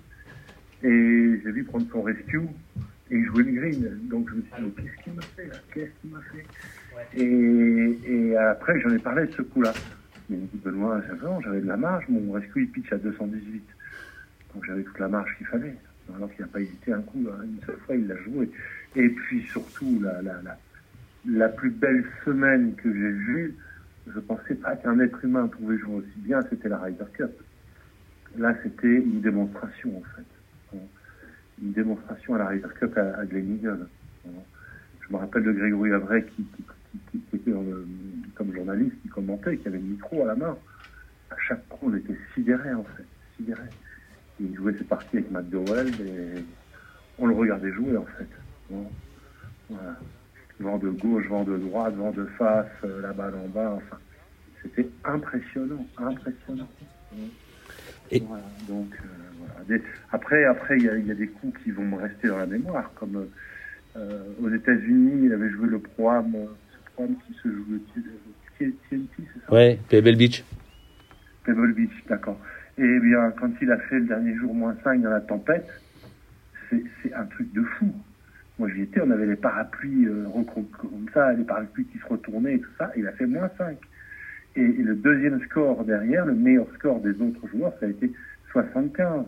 [0.83, 2.41] Et j'ai vu prendre son rescue
[3.11, 3.99] et il jouait le green.
[4.09, 5.55] Donc je me suis dit, qu'est-ce qu'il m'a fait là?
[5.73, 6.45] Qu'est-ce qu'il m'a fait?
[7.17, 7.99] Et,
[8.29, 9.73] et, après, j'en ai parlé de ce coup-là.
[10.29, 11.01] Il m'a dit, Benoît,
[11.43, 13.63] j'avais de la marge, mon rescue il pitch à 218.
[14.53, 15.75] Donc j'avais toute la marge qu'il fallait
[16.13, 17.43] alors qu'il n'a pas hésité un coup, hein.
[17.43, 18.49] une seule fois, il l'a joué.
[18.95, 20.57] Et puis surtout, la, la, la,
[21.25, 23.55] la plus belle semaine que j'ai vue,
[24.13, 27.31] je pensais pas qu'un être humain pouvait jouer aussi bien, c'était la Ryder Cup.
[28.37, 30.25] Là, c'était une démonstration, en fait.
[31.61, 33.25] Une démonstration à la Ryder Cup à, à.
[33.25, 36.43] Je me rappelle de Grégory Avray qui,
[37.11, 37.51] qui, qui, était
[38.33, 40.57] comme journaliste, qui commentait, qui avait le micro à la main.
[41.29, 43.05] À chaque coup, on était sidérés, en fait.
[43.37, 43.69] Sidérés
[44.39, 46.43] il jouait ses parties avec McDowell et
[47.17, 48.27] on le regardait jouer en fait.
[49.69, 49.99] voilà.
[50.59, 53.97] Vent de gauche, vent de droite, vent de face, euh, la balle en bas, enfin.
[54.61, 56.67] C'était impressionnant, impressionnant.
[58.09, 58.21] Et...
[58.21, 59.14] donc, euh,
[60.11, 63.27] après, après, il y, a des coups qui vont me rester dans la mémoire, comme
[63.95, 66.35] euh, aux États-Unis, il avait joué le programme,
[66.71, 67.79] ce programme qui se joue
[68.57, 69.53] TNT, c'est ça?
[69.53, 70.43] Ouais, Pebble Beach.
[71.43, 72.39] Pebble Beach, d'accord.
[72.77, 75.67] Et bien, quand il a fait le dernier jour moins 5 dans la tempête,
[76.69, 77.93] c'est un truc de fou.
[78.57, 82.55] Moi, j'y étais, on avait les parapluies euh, comme ça, les parapluies qui se retournaient
[82.55, 82.91] et tout ça.
[82.95, 83.77] il a fait moins 5.
[84.55, 88.11] Et, le deuxième score derrière, le meilleur score des autres joueurs, ça a été
[88.51, 89.25] 75.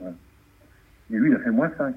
[1.12, 1.96] Et lui, il a fait moins 5.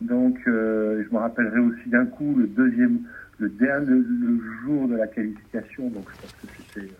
[0.00, 3.00] Donc, euh, je me rappellerai aussi d'un coup le deuxième,
[3.38, 5.88] le dernier le jour de la qualification.
[5.90, 6.92] Donc, je pense que c'était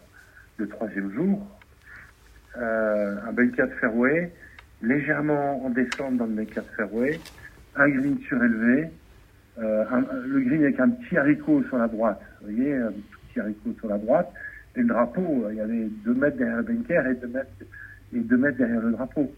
[0.57, 1.47] le troisième jour
[2.57, 4.33] euh, un bunker de fairway,
[4.83, 7.21] légèrement en descente dans le bunker de fairway,
[7.77, 8.89] un green surélevé,
[9.59, 9.85] euh,
[10.27, 13.89] le green avec un petit haricot sur la droite, vous voyez, un petit haricot sur
[13.89, 14.33] la droite,
[14.77, 17.51] et le drapeau, il y avait deux mètres derrière le bunker et deux mètres,
[18.15, 19.33] et deux mètres derrière le drapeau.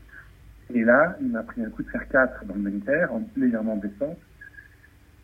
[0.75, 3.75] Et là, il m'a pris un coup de fer 4 dans le bunker, en, légèrement
[3.75, 4.19] en descente,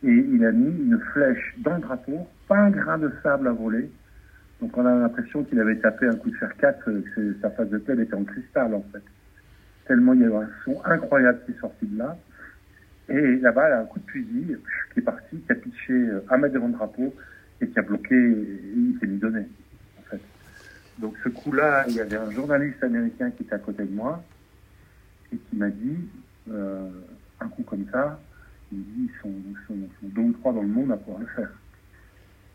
[0.03, 3.51] et il a mis une flèche dans le drapeau, pas un grain de sable à
[3.51, 3.89] voler,
[4.61, 7.69] donc on a l'impression qu'il avait tapé un coup de fer 4, que sa face
[7.69, 9.03] de tête était en cristal en fait.
[9.87, 12.17] tellement il y a eu un son incroyable qui est sorti de là.
[13.09, 14.57] Et là-bas, elle a un coup de fusil
[14.93, 17.15] qui est parti, qui a pitché euh, un mètre devant le drapeau
[17.61, 19.47] et qui a bloqué, il s'est mis donné,
[19.99, 20.21] en fait.
[20.99, 24.21] Donc ce coup-là, il y avait un journaliste américain qui était à côté de moi
[25.33, 25.97] et qui m'a dit,
[26.49, 26.89] euh,
[27.39, 28.19] un coup comme ça,
[28.71, 29.33] il dit, ils sont,
[30.01, 31.51] deux ou trois dans le monde à pouvoir le faire.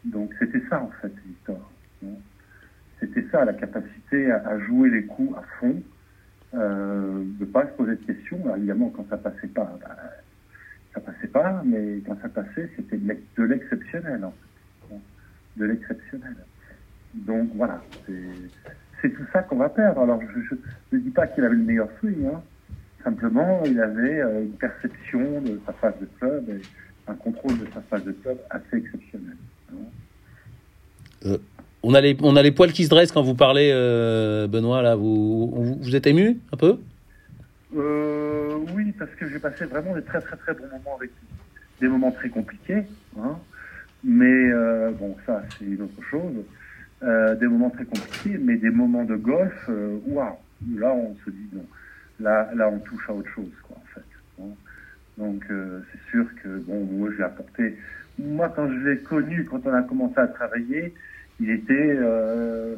[0.05, 1.71] Donc c'était ça, en fait, Victor.
[2.05, 2.09] hein.
[3.01, 5.83] C'était ça, la capacité à, à jouer les coups à fond,
[6.55, 8.41] euh, de ne pas se poser de questions.
[8.45, 9.97] Alors, évidemment, quand ça passait pas, bah,
[10.95, 14.95] ça passait pas, mais quand ça passait, c'était de l'ex- de l'exceptionnel, en fait.
[15.57, 16.37] De l'exceptionnel.
[17.15, 18.51] Donc voilà, c'est-
[19.01, 20.01] c'est tout ça qu'on va perdre.
[20.03, 22.43] Alors je ne dis pas qu'il avait le meilleur swing, hein.
[23.05, 26.63] Simplement il avait euh, une perception de sa phase de club et
[27.09, 29.37] un contrôle de sa phase de club assez exceptionnel.
[29.73, 31.37] hein.
[31.85, 34.83] On a, les, on a les poils qui se dressent quand vous parlez, euh, Benoît,
[34.83, 34.95] là.
[34.95, 36.79] Vous, vous, vous êtes ému un peu?
[37.77, 41.29] Euh, oui, parce que j'ai passé vraiment des très très très bons moments avec lui.
[41.81, 42.85] Des moments très compliqués,
[43.19, 43.37] hein.
[44.05, 46.45] mais euh, bon, ça c'est une autre chose.
[47.03, 50.37] Euh, des moments très compliqués, mais des moments de golf, euh, waouh,
[50.77, 51.65] là on se dit non,
[52.23, 54.07] là, là on touche à autre chose, quoi, en fait.
[54.43, 54.57] hein.
[55.19, 57.79] Donc euh, c'est sûr que bon, moi j'ai apporté.
[58.19, 60.95] Moi, quand je l'ai connu, quand on a commencé à travailler,
[61.41, 62.77] il était euh,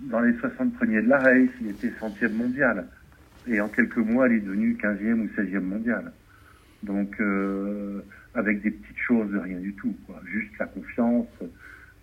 [0.00, 2.90] dans les 60 premiers de la race, il était centième mondial.
[3.46, 6.14] Et en quelques mois, il est devenu 15e ou 16e mondial.
[6.82, 8.02] Donc, euh,
[8.34, 10.20] avec des petites choses de rien du tout, quoi.
[10.26, 11.28] Juste la confiance,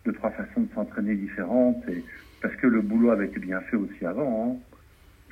[0.05, 1.87] deux, trois façons de s'entraîner différentes.
[1.89, 2.05] Et,
[2.41, 4.61] parce que le boulot avait été bien fait aussi avant.
[4.70, 4.70] hein.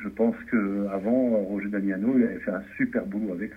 [0.01, 3.51] Je pense que avant Roger Damiano, il avait fait un super boulot avec.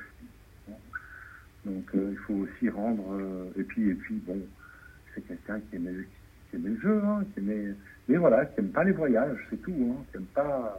[1.65, 3.13] Donc, euh, il faut aussi rendre.
[3.13, 4.39] euh, et puis, et puis, bon,
[5.15, 5.93] c'est quelqu'un qui aimait,
[6.53, 7.75] le jeu, hein, qui aimait,
[8.09, 10.79] mais voilà, qui aime pas les voyages, c'est tout, hein, qui aime pas,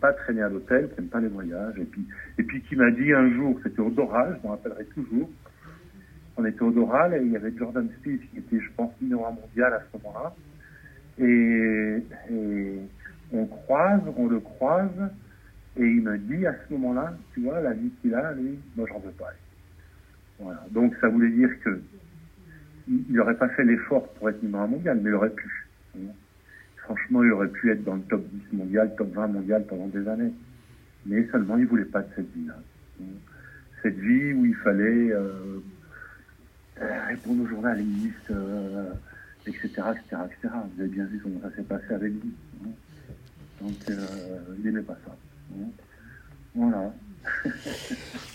[0.00, 2.06] pas traîner à l'hôtel, qui aime pas les voyages, et puis,
[2.38, 5.30] et puis qui m'a dit un jour, c'était au Doral, je m'en rappellerai toujours,
[6.36, 9.24] on était au Doral et il y avait Jordan Spieth qui était, je pense, numéro
[9.30, 10.34] mondial à ce moment-là,
[11.18, 12.02] et,
[12.32, 12.78] et
[13.32, 15.10] on croise, on le croise,
[15.76, 18.86] et il me dit à ce moment-là, tu vois, la vie qu'il a, lui, moi
[18.88, 19.32] j'en veux pas.
[20.38, 20.64] Voilà.
[20.70, 21.80] Donc ça voulait dire que
[22.88, 25.66] il n'aurait pas fait l'effort pour être numéro un mondial, mais il aurait pu.
[26.78, 30.06] Franchement, il aurait pu être dans le top 10 mondial, top 20 mondial pendant des
[30.08, 30.32] années.
[31.06, 32.58] Mais seulement, il voulait pas de cette vie-là.
[33.82, 35.60] Cette vie où il fallait euh,
[36.80, 38.32] euh, répondre aux journalistes,
[39.46, 40.54] etc., etc., etc.
[40.74, 42.32] Vous avez bien vu comment ça s'est passé avec lui.
[43.62, 43.94] Donc, euh,
[44.58, 45.14] il n'aimait pas ça.
[46.54, 46.92] Voilà.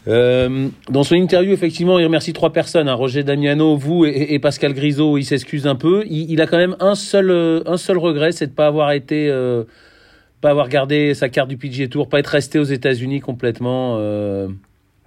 [0.08, 4.40] Euh, dans son interview, effectivement, il remercie trois personnes, hein, Roger Damiano, vous et, et
[4.40, 5.18] Pascal Grisot.
[5.18, 6.06] Il s'excuse un peu.
[6.06, 8.94] Il, il a quand même un seul, euh, un seul regret, c'est de pas avoir
[8.94, 9.66] été, euh,
[10.40, 13.98] pas avoir gardé sa carte du PGA Tour, pas être resté aux États-Unis complètement.
[14.00, 14.48] euh.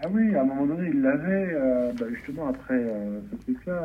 [0.02, 3.82] Ah oui, à un moment donné, il l'avait, euh, bah, justement, après euh, ce truc-là,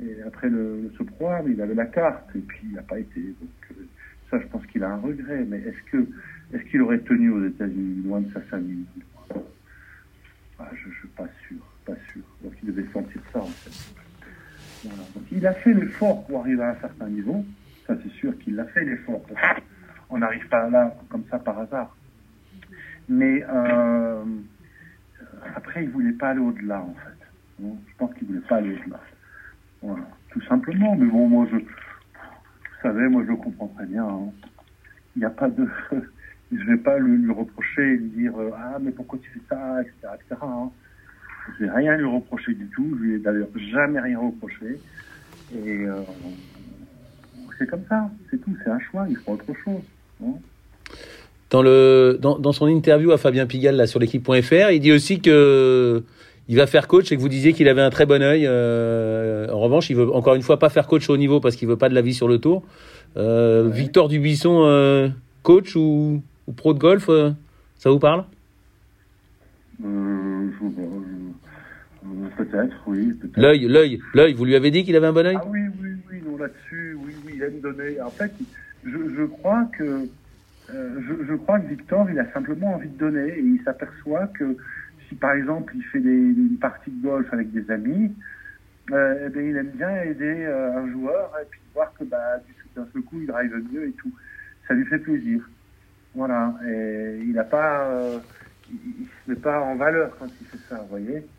[0.00, 2.98] et, et après le, ce programme, il avait la carte, et puis il n'a pas
[2.98, 3.20] été.
[3.20, 3.77] Donc, euh,
[4.30, 5.44] ça, je pense qu'il a un regret.
[5.48, 6.06] Mais est-ce que
[6.52, 8.84] est-ce qu'il aurait tenu aux États-Unis, loin de sa famille?
[10.58, 12.22] Ah, Je ne suis pas sûr, pas sûr.
[12.42, 13.94] Donc, il devait sentir ça, en fait.
[15.32, 17.44] Il a fait l'effort pour arriver à un certain niveau.
[17.86, 19.22] Ça, c'est sûr qu'il a fait l'effort.
[20.10, 21.94] On n'arrive pas là comme ça par hasard.
[23.08, 24.24] Mais euh,
[25.54, 27.26] après, il voulait pas aller au-delà, en fait.
[27.60, 29.00] Je pense qu'il voulait pas aller au-delà.
[29.82, 30.96] Voilà, tout simplement.
[30.96, 31.56] Mais bon, moi, je,
[32.82, 34.04] vous savez, moi, je le comprends très bien.
[34.04, 34.30] hein.
[35.16, 35.66] Il n'y a pas de,
[36.52, 39.80] je vais pas lui, lui reprocher, lui dire euh, ah mais pourquoi tu fais ça,
[39.82, 40.40] etc., etc.
[40.42, 40.70] hein.
[41.58, 42.86] Je vais rien lui reprocher du tout.
[42.98, 44.78] Je lui ai d'ailleurs jamais rien reproché.
[45.54, 45.94] Et euh,
[47.58, 48.54] c'est comme ça, c'est tout.
[48.62, 49.06] C'est un choix.
[49.08, 49.80] Il faut autre chose.
[50.22, 50.34] hein.
[51.50, 55.20] Dans, le, dans, dans son interview à Fabien Pigalle là, sur l'équipe.fr, il dit aussi
[55.22, 56.04] que
[56.48, 58.44] il va faire coach et que vous disiez qu'il avait un très bon œil.
[58.46, 61.68] Euh, en revanche, il veut encore une fois pas faire coach au niveau parce qu'il
[61.68, 62.64] veut pas de la vie sur le tour.
[63.16, 63.72] Euh, Ouais.
[63.76, 65.08] Victor Dubuisson, euh,
[65.42, 67.30] coach ou, ou pro de golf, euh,
[67.76, 68.24] ça vous parle?
[69.80, 69.86] Je-
[72.36, 73.12] peut-être, oui.
[73.36, 74.32] L'œil, l'œil, l'œil.
[74.34, 75.36] Vous lui avez dit qu'il avait un bon œil?
[75.40, 78.00] Ah oui, oui, oui, non, là-dessus, oui, oui, il aime donner.
[78.00, 78.32] En fait,
[78.84, 79.82] je, je crois que
[80.74, 84.26] euh, je, je crois que Victor, il a simplement envie de donner et il s'aperçoit
[84.38, 84.56] que
[85.08, 88.16] si par exemple il fait des, une partie de golf avec des amis,
[88.92, 92.38] euh, eh bien, il aime bien aider euh, un joueur et puis voir que bah,
[92.46, 94.14] du- d'un seul coup il drive mieux et tout.
[94.68, 95.48] Ça lui fait plaisir.
[96.14, 96.54] Voilà.
[96.66, 98.20] Et il n'a pas, euh,
[98.68, 101.30] il, il se met pas en valeur quand il fait ça, voyez.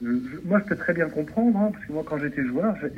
[0.00, 2.76] Je- je- moi, je peux très bien comprendre, hein, parce que moi, quand j'étais joueur,
[2.80, 2.92] j'ai-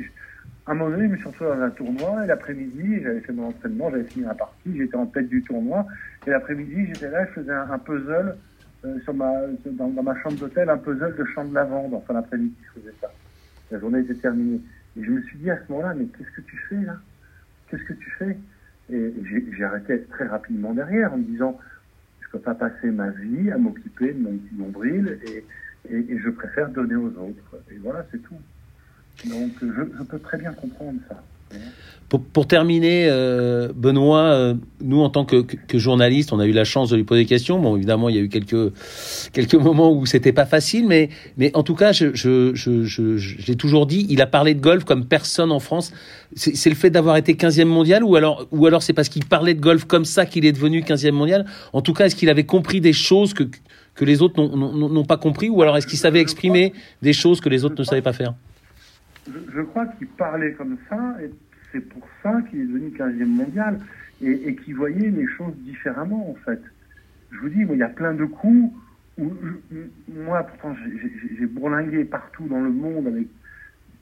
[0.67, 3.33] À un moment donné, je me suis retrouvé dans un tournoi et l'après-midi, j'avais fait
[3.33, 5.87] mon entraînement, j'avais fini ma partie, j'étais en tête du tournoi.
[6.27, 8.37] Et l'après-midi, j'étais là, je faisais un, puzzle
[9.03, 9.31] sur ma,
[9.65, 11.93] dans, ma chambre d'hôtel, un puzzle de champ de lavande.
[11.93, 13.11] Enfin, l'après-midi, je faisais ça.
[13.71, 14.61] La journée était terminée.
[14.97, 16.97] Et je me suis dit à ce moment-là, mais qu'est-ce que tu fais là?
[17.69, 18.37] Qu'est-ce que tu fais?
[18.91, 19.13] Et
[19.55, 21.59] j'ai arrêté très rapidement derrière en me disant,
[22.21, 25.43] je peux pas passer ma vie à m'occuper de mon petit nombril et,
[25.89, 27.57] je préfère donner aux autres.
[27.71, 28.35] Et voilà, c'est tout.
[29.25, 31.23] Donc je peux très bien comprendre ça.
[32.33, 36.63] Pour, terminer, euh, Benoît, euh, nous en tant que, que, journaliste, on a eu la
[36.63, 37.59] chance de lui poser des questions.
[37.59, 38.73] Bon, évidemment, il y a eu quelques
[39.31, 44.07] quelques moments où c'était pas facile, mais mais en tout cas, je l'ai toujours dit,
[44.09, 45.93] il a parlé de golf comme personne en France.
[46.35, 49.53] C'est le fait d'avoir été 15e mondial ou alors ou alors c'est parce qu'il parlait
[49.53, 51.45] de golf comme ça qu'il est devenu 15e mondial?
[51.73, 53.43] En tout cas, est-ce qu'il avait compris des choses que
[53.93, 56.73] que les autres n'ont pas compris ou alors est-ce qu'il savait exprimer
[57.03, 58.33] des choses que les autres ne savaient pas faire?
[59.27, 61.31] Je, crois qu'il parlait comme ça, et
[61.71, 63.79] c'est pour ça qu'il est devenu 15e mondial,
[64.21, 66.61] et, qu'il voyait les choses différemment, en fait.
[67.31, 68.73] Je vous dis, il y a plein de coups
[69.17, 69.33] où,
[70.07, 70.75] moi, pourtant,
[71.37, 73.27] j'ai- bourlingué partout dans le monde avec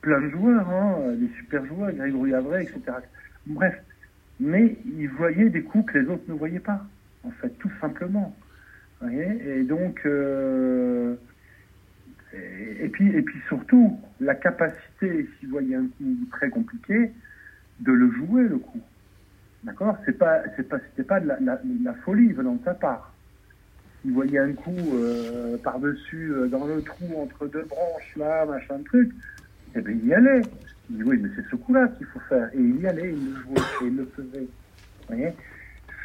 [0.02, 2.98] plein de joueurs, hein, des super joueurs, Grégory Avray, etc.
[3.46, 3.76] Bref,
[4.40, 6.86] mais il voyait des coups que les autres ne voyaient pas,
[7.24, 8.38] en fait, tout simplement.
[9.02, 9.60] Voyez?
[9.60, 11.16] Et donc, euh,
[12.34, 17.12] et, puis, et puis surtout, la capacité, s'il voyait un coup très compliqué,
[17.80, 18.82] de le jouer le coup.
[19.64, 19.98] D'accord?
[20.06, 23.14] C'est pas, c'est pas, c'était pas de la, folie venant de sa part.
[24.06, 28.80] Il voyait un coup euh, par-dessus, euh, dans le trou entre deux branches, là, machin
[28.86, 29.12] truc.
[29.76, 30.42] Eh bien, il y allait.
[30.90, 32.50] Il dit oui, mais c'est ce coup-là qu'il faut faire.
[32.54, 34.48] Et il y allait, il le jouait, et il le faisait.
[35.10, 35.34] Vous voyez?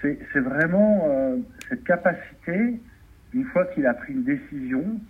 [0.02, 1.36] C'est vraiment euh,
[1.68, 2.80] cette capacité,
[3.32, 5.00] une fois qu'il a pris une décision,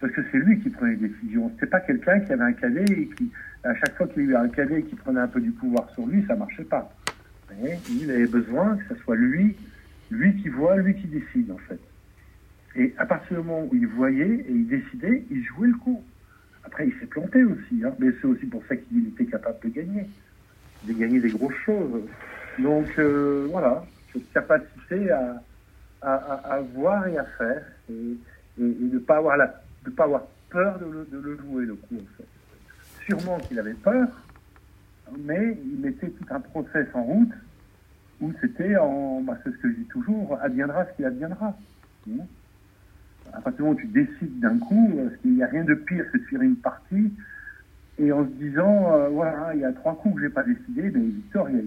[0.00, 1.50] parce que c'est lui qui prenait les décisions.
[1.54, 3.30] C'était pas quelqu'un qui avait un cadet et qui,
[3.64, 5.90] à chaque fois qu'il y a eu un cadet qui prenait un peu du pouvoir
[5.90, 6.92] sur lui, ça marchait pas.
[7.90, 9.56] Il avait besoin que ce soit lui,
[10.10, 11.80] lui qui voit, lui qui décide en fait.
[12.76, 16.02] Et à partir du moment où il voyait et il décidait, il jouait le coup.
[16.64, 19.68] Après, il s'est planté aussi, hein, mais c'est aussi pour ça qu'il était capable de
[19.70, 20.06] gagner,
[20.84, 22.02] de gagner des grosses choses.
[22.58, 25.42] Donc euh, voilà, cette capacité à,
[26.02, 28.16] à, voir et à faire, et,
[28.60, 31.96] et, et ne pas avoir la, de pas avoir peur de le, jouer le coup.
[31.96, 32.26] En fait.
[33.06, 34.08] Sûrement qu'il avait peur,
[35.18, 37.32] mais il mettait tout un process en route
[38.20, 41.56] où c'était en, bah, c'est ce que je dis toujours, adviendra ce qu'il adviendra.
[42.10, 42.24] Hein.
[43.32, 45.74] À partir du moment où tu décides d'un coup, parce qu'il n'y a rien de
[45.74, 47.12] pire que de faire une partie
[47.98, 50.82] et en se disant, euh, voilà, il y a trois coups que j'ai pas décidé,
[50.82, 51.62] mais Victor, il y a,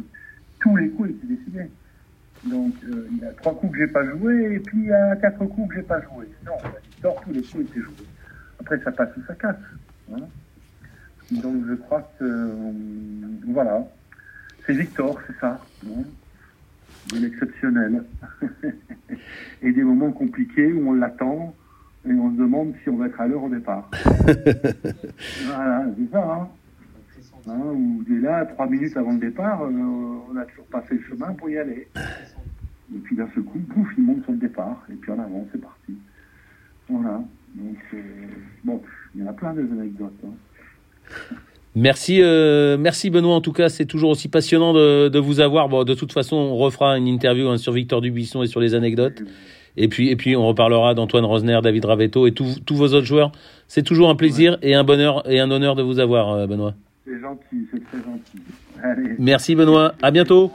[0.59, 1.69] tous les coups étaient décidés.
[2.45, 4.93] Donc, euh, il y a trois coups que j'ai pas joué, et puis il y
[4.93, 6.27] a quatre coups que j'ai pas joué.
[6.45, 8.07] Non, il Victor, tous les coups étaient joués.
[8.61, 9.55] Après, ça passe ou ça casse.
[10.13, 10.19] hein.
[11.31, 12.71] Donc, je crois que, euh,
[13.47, 13.83] voilà,
[14.65, 15.59] c'est Victor, c'est ça.
[15.87, 16.03] hein.
[17.11, 18.03] De l'exceptionnel.
[19.63, 21.55] et des moments compliqués où on l'attend
[22.07, 23.89] et on se demande si on va être à l'heure au départ.
[25.45, 26.47] voilà, c'est ça, hein.
[27.47, 29.71] Hein, où dès là, trois minutes avant le départ, euh,
[30.29, 31.87] on n'a toujours pas fait le chemin pour y aller.
[32.93, 35.47] Et puis d'un seul coup, pouf, il monte sur le départ, et puis en avant,
[35.51, 35.97] c'est parti.
[36.87, 37.23] Voilà.
[37.55, 37.97] Donc, euh,
[38.63, 38.81] bon,
[39.15, 40.13] il y en a plein des anecdotes.
[40.25, 40.29] hein.
[41.73, 43.33] Merci, euh, merci Benoît.
[43.35, 45.69] En tout cas, c'est toujours aussi passionnant de, de vous avoir.
[45.69, 48.75] Bon, de toute façon, on refera une interview hein, sur Victor Dubuisson et sur les
[48.75, 49.23] anecdotes.
[49.77, 53.31] Et puis, et puis, on reparlera d'Antoine Rosner, David Ravetto et tous vos autres joueurs.
[53.69, 56.73] C'est toujours un plaisir et un bonheur et un honneur de vous avoir, euh, Benoît.
[57.05, 58.41] C'est gentil, c'est très gentil.
[58.83, 59.15] Allez.
[59.17, 59.93] Merci Benoît.
[60.01, 60.51] À bientôt.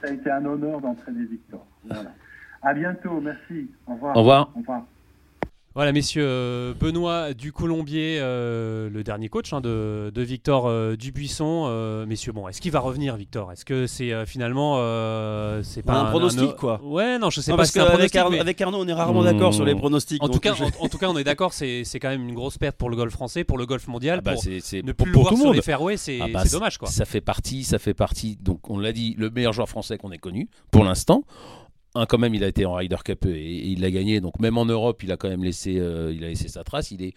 [0.00, 1.66] Ça a été un honneur d'entraîner Victor.
[1.84, 2.12] Voilà.
[2.62, 3.66] À bientôt, merci.
[3.88, 4.16] Au revoir.
[4.16, 4.50] Au revoir.
[4.54, 4.82] Au revoir.
[5.74, 10.96] Voilà, messieurs, euh, Benoît du Colombier, euh, le dernier coach hein, de, de Victor euh,
[10.96, 11.64] Dubuisson.
[11.66, 13.50] Euh, messieurs, bon, est-ce qu'il va revenir, Victor?
[13.52, 14.74] Est-ce que c'est euh, finalement.
[14.80, 16.78] euh, c'est pas Un pronostic, quoi.
[16.84, 17.78] Ouais, non, je sais Non, pas parce si.
[17.78, 19.78] Arnaud, mais- avec Arnaud, on est rarement d'accord sur les Mmh.
[19.78, 20.22] pronostics.
[20.22, 22.28] En tout, cas, je- en, en tout cas, on est d'accord, c'est c'est quand même
[22.28, 24.18] une grosse perte pour le golf français, pour le golf mondial.
[24.18, 25.56] Ah bah, pour c'est ne pour, plus le pour voir tout le sur monde.
[25.56, 26.88] les fairways, c'est Ah bah, c'est dommage, quoi.
[26.88, 28.36] Ça fait partie, ça fait partie.
[28.42, 31.24] Donc, on l'a dit, le meilleur joueur français qu'on ait connu pour l'instant.
[31.94, 34.20] Un, quand même, il a été en Ryder Cup et, et il l'a gagné.
[34.20, 36.90] Donc, même en Europe, il a quand même laissé, euh, il a laissé sa trace.
[36.90, 37.12] Il est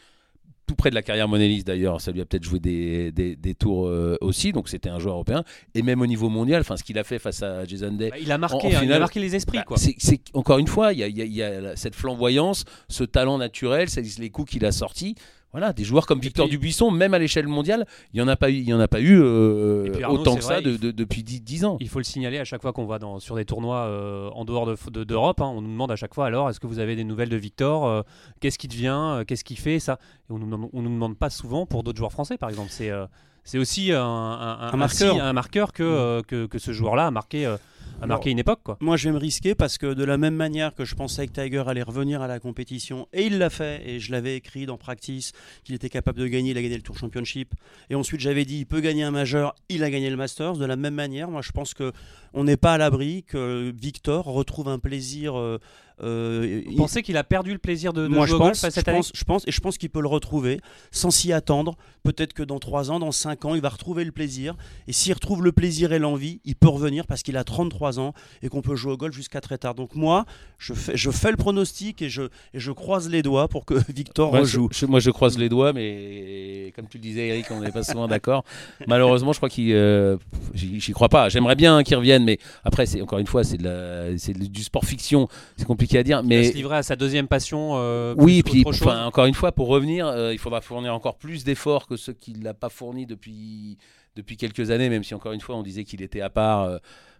[0.68, 2.02] tout près de la carrière monéliste d'ailleurs.
[2.02, 4.52] Ça lui a peut-être joué des, des, des tours euh, aussi.
[4.52, 5.44] Donc, c'était un joueur européen.
[5.76, 8.10] Et même au niveau mondial, enfin, ce qu'il a fait face à Jason Day.
[8.10, 9.78] Bah, il a marqué, en hein, il a marqué les esprits, Bah, quoi.
[9.78, 9.96] c'est-
[10.34, 13.88] encore une fois, il y a, il y a- cette flamboyance, ce talent naturel,
[14.20, 15.16] les coups qu'il a sortis.
[15.56, 18.36] Voilà, des joueurs comme Victor puis- Dubuisson, même à l'échelle mondiale, il y en a
[18.36, 20.72] pas eu, il y en a pas eu euh, Arnaud, autant que vrai, ça de-
[20.72, 21.78] il- de- depuis 10, 10 ans.
[21.80, 24.43] Il faut le signaler à chaque fois qu'on va dans, sur des tournois euh, en
[24.43, 26.80] dehors d'Europe, de, d'Europe, hein, on nous demande à chaque fois alors est-ce que vous
[26.80, 28.01] avez des nouvelles de Victor Euh,
[28.41, 29.97] Qu'est-ce qui devient Euh, Qu'est-ce qu'il fait ça?
[30.30, 32.70] Et on nous, demande- on nous demande pas souvent pour d'autres joueurs français par exemple.
[32.72, 33.06] C'est euh,
[33.45, 35.22] c'est aussi un, un- Un marqueur.
[35.24, 37.58] un marqueur que, euh, que, que ce joueur-là a marqué, euh,
[38.02, 38.62] a marqué une époque.
[38.64, 38.78] Quoi.
[38.80, 41.32] Moi, je vais me risquer parce que de la même manière que je pensais que
[41.32, 44.78] Tiger allait revenir à la compétition, et il l'a fait, et je l'avais écrit dans
[44.78, 45.32] Practice
[45.64, 47.54] qu'il était capable de gagner, il a gagné le Tour Championship,
[47.89, 50.58] et ensuite j'avais dit il peut gagner un majeur, il a gagné le Masters.
[50.58, 51.91] De la même manière, moi je pense que
[52.36, 55.36] on n'est pas à l'abri que Victor retrouve un plaisir.
[55.40, 55.58] euh,
[56.04, 58.40] euh, Vous il- pensez qu'il a perdu le plaisir de, de moi, jouer je au
[58.40, 60.60] golf pense, cette je année pense, je pense, et je pense qu'il peut le retrouver
[60.92, 61.78] sans s'y attendre.
[62.04, 64.56] Peut-être que dans 3 ans, dans 5 ans, il va retrouver le plaisir.
[64.88, 68.14] Et s'il retrouve le plaisir et l'envie, il peut revenir parce qu'il a 33 ans
[68.44, 69.74] et qu'on peut jouer au golf jusqu'à très tard.
[69.74, 70.26] Donc moi,
[70.60, 72.24] je fais, je fais le pronostic et je,
[72.54, 74.68] et je croise les doigts pour que Victor Moi, rejoue.
[74.74, 77.72] je, je- moi, je croise les doigts, mais comme tu le disais, Eric, on n'est
[77.72, 78.44] pas souvent d'accord.
[78.86, 79.72] Malheureusement, je crois qu'il.
[79.72, 80.18] euh,
[80.54, 81.30] j'y crois pas.
[81.30, 85.28] J'aimerais bien qu'il revienne, mais après, c'est encore une fois, c'est du sport fiction.
[85.58, 86.20] C'est compliqué à dire.
[86.20, 87.72] Il va Mais se livrer à sa deuxième passion.
[87.76, 91.44] euh, oui, puis enfin, encore une fois, pour revenir, euh, il faudra fournir encore plus
[91.44, 93.78] d'efforts que ceux qu'il n'a pas fournis depuis,
[94.16, 96.64] depuis quelques années, même si encore une fois, on disait qu'il était à part.
[96.64, 96.78] euh,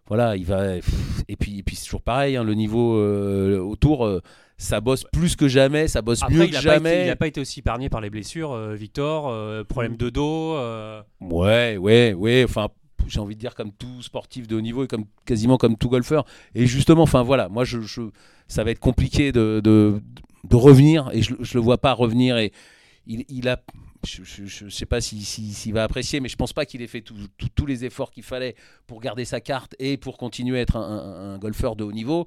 [0.08, 0.76] voilà, il va.
[1.28, 4.22] Et puis, et puis c'est toujours pareil, hein, le niveau euh, autour, euh,
[4.58, 7.06] ça bosse plus que jamais, ça bosse mieux Après, que n'a été- jamais.
[7.08, 9.30] il a pas été aussi épargné par les blessures, euh, Victor.
[9.30, 10.53] euh, problème de dos.
[10.58, 12.43] euh, Ouais, ouais, ouais.
[12.47, 12.68] Enfin,
[13.08, 15.89] j'ai envie de dire comme tout sportif de haut niveau et comme quasiment comme tout
[15.89, 16.26] golfeur.
[16.53, 17.80] Et justement, enfin voilà, moi, je,
[18.47, 20.01] ça va être compliqué de, de,
[20.56, 22.38] revenir et je, je le vois pas revenir.
[22.38, 22.51] Et
[23.08, 23.62] il, a,
[24.06, 26.88] je, je sais pas s'il si, s'il va apprécier, mais je pense pas qu'il ait
[26.88, 28.56] fait tous les efforts qu'il fallait
[28.88, 32.26] pour garder sa carte et pour continuer à être un golfeur de haut niveau.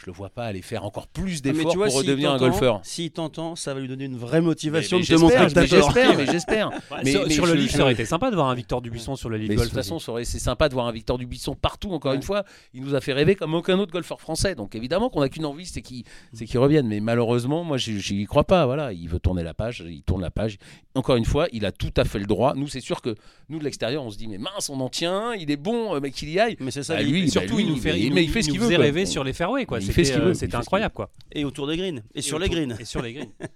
[0.00, 2.80] Je le vois pas aller faire encore plus Ah, d'efforts pour redevenir un golfeur.
[2.84, 5.52] S'il t'entend, ça va lui donner une vraie motivation Mais- de te montrer que j'espère,
[5.54, 6.70] t'as mais j'espère, mais j'espère.
[7.04, 9.14] Mais- sur mais sur le livre, ça aurait été sympa de voir un Victor Dubuisson
[9.16, 11.90] sur le livre de toute façon, c'est sympa de voir un Victor Dubuisson partout.
[11.92, 12.16] Encore Ouais.
[12.16, 14.54] une fois, il nous a fait rêver comme aucun autre golfeur français.
[14.54, 16.04] Donc évidemment qu'on n'a qu'une envie, c'est qu'il
[16.58, 16.86] revienne.
[16.88, 18.64] Mais malheureusement, moi, j'y crois pas.
[18.66, 20.56] Voilà, il veut tourner la page, il tourne la page.
[20.94, 22.54] Encore une fois, il a tout à fait le droit.
[22.56, 23.14] Nous, c'est sûr que
[23.48, 26.00] nous de l'extérieur, on se dit mais mince, on en tient, il est bon, euh,
[26.02, 26.56] mais qu'il y aille.
[26.60, 27.30] Mais c'est ça, Bah, lui.
[27.30, 28.60] surtout, bah, lui, il nous fait, mais- il mais nous- il fait ce il qu'il
[28.60, 28.84] nous veut, faisait quoi.
[28.84, 29.66] rêver sur les fairways.
[29.66, 29.80] quoi.
[29.90, 30.94] Il C'était fait ce qu'il euh, c'était incroyable.
[30.94, 31.10] quoi.
[31.32, 32.02] Et autour des greens.
[32.14, 32.76] Et, sur les greens.
[32.78, 33.30] Et sur les greens.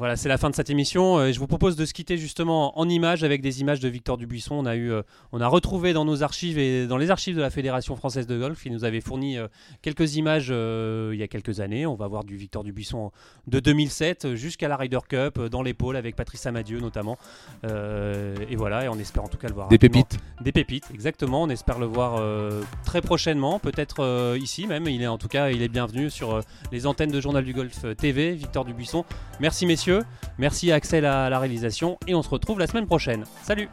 [0.00, 1.18] Voilà, c'est la fin de cette émission.
[1.18, 4.16] Euh, Je vous propose de se quitter justement en images avec des images de Victor
[4.16, 4.54] Dubuisson.
[4.54, 7.42] On a eu, euh, on a retrouvé dans nos archives et dans les archives de
[7.42, 9.46] la Fédération française de golf, il nous avait fourni euh,
[9.82, 11.84] quelques images euh, il y a quelques années.
[11.84, 13.12] On va voir du Victor Dubuisson
[13.46, 17.18] de 2007 jusqu'à la Ryder Cup dans l'épaule avec Patrice Amadieu notamment.
[17.66, 19.68] Euh, et voilà, et on espère en tout cas le voir.
[19.68, 20.00] Des rapidement.
[20.00, 20.20] pépites.
[20.40, 21.42] Des pépites, exactement.
[21.42, 24.86] On espère le voir euh, très prochainement, peut-être ici même.
[24.86, 26.40] Il est en tout cas, il est bienvenu sur
[26.72, 28.32] les antennes de Journal du Golf TV.
[28.32, 29.04] Victor Dubuisson.
[29.40, 29.66] Merci
[30.38, 33.24] merci à Axel à la réalisation et on se retrouve la semaine prochaine.
[33.42, 33.68] Salut.